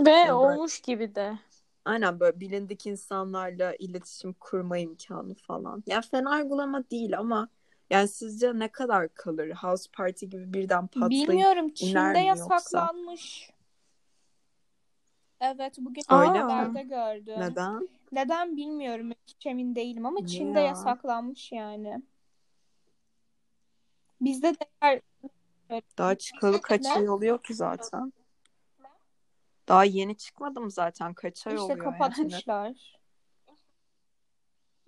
[0.00, 1.38] Ve Yani olmuş gibi de.
[1.84, 5.82] Aynen böyle bilindik insanlarla iletişim kurma imkanı falan.
[5.86, 7.48] Yani fena uygulama değil ama
[7.90, 9.50] yani sizce ne kadar kalır?
[9.50, 12.20] House Party gibi birden patlayıp Bilmiyorum Çin'de yoksa?
[12.20, 13.50] yasaklanmış.
[15.40, 17.34] Evet bugün haberlerde gördüm.
[17.40, 17.88] Neden?
[18.12, 20.66] Neden bilmiyorum hiç emin değilim ama Çin'de ya?
[20.66, 22.02] yasaklanmış yani.
[24.20, 25.00] Bizde de
[25.98, 28.12] Daha çıkalı kaç ay oluyor ki zaten?
[29.70, 31.14] Daha yeni çıkmadım zaten.
[31.14, 31.92] Kaç ay işte oluyor yani?
[31.92, 32.96] kapatmışlar.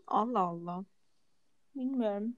[0.06, 0.84] Allah Allah.
[1.76, 2.36] Bilmiyorum.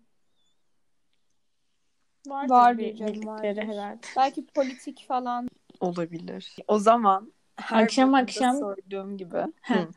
[2.26, 3.62] Vardır Vardır bir canım, vardır.
[3.62, 4.00] herhalde.
[4.16, 5.48] Belki politik falan.
[5.80, 6.56] Olabilir.
[6.68, 9.36] O zaman her Akşam akşam- sorduğum gibi.
[9.62, 9.88] Hı.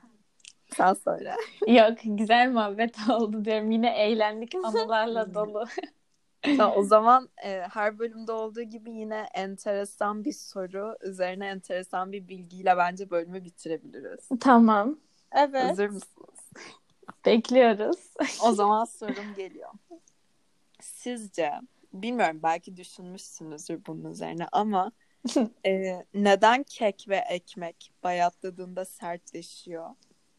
[0.76, 1.36] Sen söyle.
[1.68, 3.72] Yok güzel muhabbet oldu diyorum.
[3.72, 5.66] Yine eğlendik anılarla dolu.
[6.42, 12.28] Tamam, o zaman e, her bölümde olduğu gibi yine enteresan bir soru, üzerine enteresan bir
[12.28, 14.30] bilgiyle bence bölümü bitirebiliriz.
[14.40, 15.00] Tamam.
[15.32, 15.64] Evet.
[15.64, 16.40] Hazır mısınız?
[17.26, 18.14] Bekliyoruz.
[18.44, 19.70] O zaman sorum geliyor.
[20.82, 21.52] Sizce,
[21.94, 24.92] bilmiyorum belki düşünmüşsünüzdür bunun üzerine ama
[25.66, 29.90] e, neden kek ve ekmek bayatladığında sertleşiyor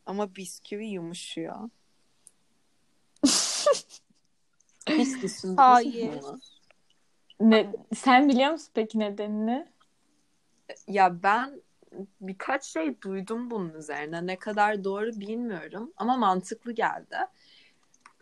[0.07, 1.71] ama bisküvi yumuşuyor?
[4.89, 6.25] Hiç düşündünüz mü Hayır.
[7.41, 9.67] Ne, sen biliyor musun peki nedenini?
[10.87, 11.63] Ya ben
[12.21, 14.27] birkaç şey duydum bunun üzerine.
[14.27, 17.17] Ne kadar doğru bilmiyorum ama mantıklı geldi.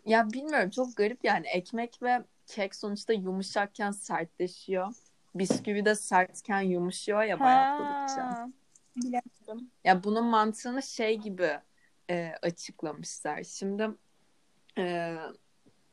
[0.05, 4.93] Ya bilmiyorum çok garip yani ekmek ve kek sonuçta yumuşakken sertleşiyor.
[5.35, 8.49] Bisküvi de sertken yumuşuyor ya bayatladıkça.
[8.95, 9.71] Bilemedim.
[9.83, 11.59] Ya bunun mantığını şey gibi
[12.09, 13.43] e, açıklamışlar.
[13.43, 13.89] Şimdi
[14.77, 15.15] e,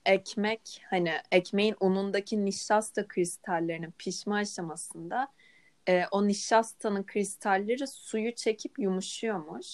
[0.07, 5.28] ekmek hani ekmeğin unundaki nişasta kristallerinin pişme aşamasında
[5.88, 9.66] e, o nişastanın kristalleri suyu çekip yumuşuyormuş.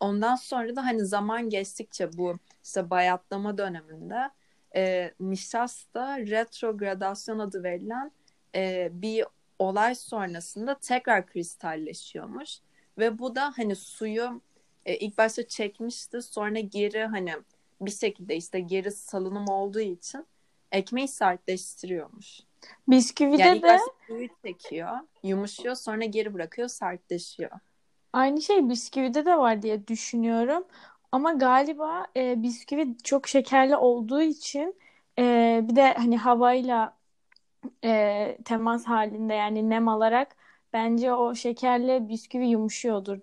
[0.00, 4.30] Ondan sonra da hani zaman geçtikçe bu işte bayatlama döneminde
[4.76, 8.12] e, nişasta retrogradasyon adı verilen
[8.54, 9.24] e, bir
[9.58, 12.58] olay sonrasında tekrar kristalleşiyormuş.
[12.98, 14.42] Ve bu da hani suyu
[14.86, 17.34] e, ilk başta çekmişti sonra geri hani
[17.80, 20.26] bir şekilde işte geri salınım olduğu için
[20.72, 22.40] ekmeği sertleştiriyormuş.
[22.88, 27.50] Bisküvide Yani de suyu çekiyor, yumuşuyor sonra geri bırakıyor sertleşiyor.
[28.12, 30.64] aynı şey bisküvide de var diye düşünüyorum.
[31.12, 34.74] Ama galiba e, bisküvi çok şekerli olduğu için
[35.18, 36.96] e, bir de hani havayla
[37.84, 40.36] e, temas halinde yani nem alarak
[40.72, 43.18] bence o şekerle bisküvi yumuşuyordur.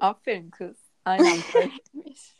[0.00, 0.76] Aferin kız.
[1.04, 2.36] Aynen böyleymiş.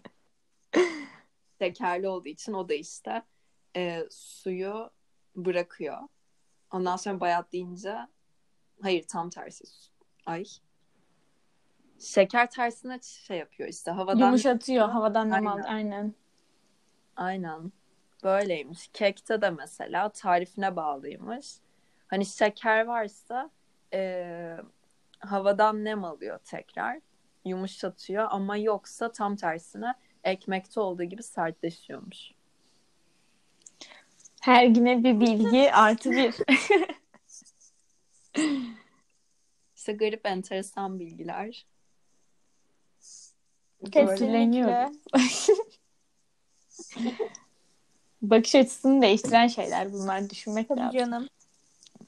[1.58, 3.22] Şekerli olduğu için o da işte
[3.76, 4.90] e, suyu
[5.36, 5.98] bırakıyor.
[6.70, 8.08] Ondan sonra bayatlayınca
[8.82, 9.64] hayır tam tersi.
[10.26, 10.44] Ay.
[11.98, 15.62] Şeker tersine şey yapıyor işte havadan Yumuşatıyor havadan nem aldı.
[15.68, 16.14] Aynen.
[17.16, 17.72] Aynen.
[18.24, 18.88] Böyleymiş.
[18.92, 21.56] Kekte de mesela tarifine bağlıymış.
[22.06, 23.50] Hani şeker varsa
[23.92, 24.56] e,
[25.18, 27.00] havadan nem alıyor tekrar.
[27.44, 29.94] Yumuşatıyor ama yoksa tam tersine
[30.24, 32.18] ekmekte olduğu gibi sertleşiyormuş.
[34.40, 36.34] Her güne bir bilgi artı bir.
[39.76, 41.66] İşte garip enteresan bilgiler.
[43.92, 44.92] Kesinlikle.
[48.22, 50.98] Bakış açısını değiştiren şeyler bunlar düşünmek Tabii lazım.
[50.98, 51.28] canım.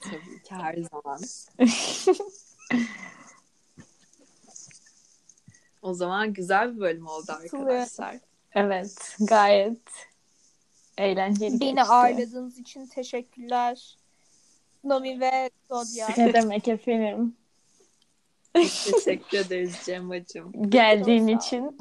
[0.00, 1.20] Tabii ki her zaman.
[5.82, 8.16] O zaman güzel bir bölüm oldu arkadaşlar.
[8.54, 9.78] Evet, gayet
[10.98, 11.82] eğlenceli Beni geçti.
[11.92, 13.96] ağırladığınız için teşekkürler.
[14.84, 16.08] Nomi ve Zodya.
[16.16, 17.36] Ne demek efendim?
[18.54, 20.70] Teşekkür ederiz Cem'acığım.
[20.70, 21.78] Geldiğin için.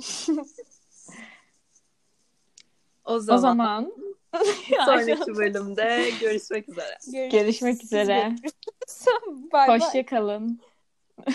[3.06, 3.94] O O zaman, zaman
[4.86, 7.28] sonraki bölümde görüşmek üzere.
[7.28, 8.36] görüşmek üzere.
[9.52, 9.80] Bay bay.
[9.80, 10.60] Hoşça kalın.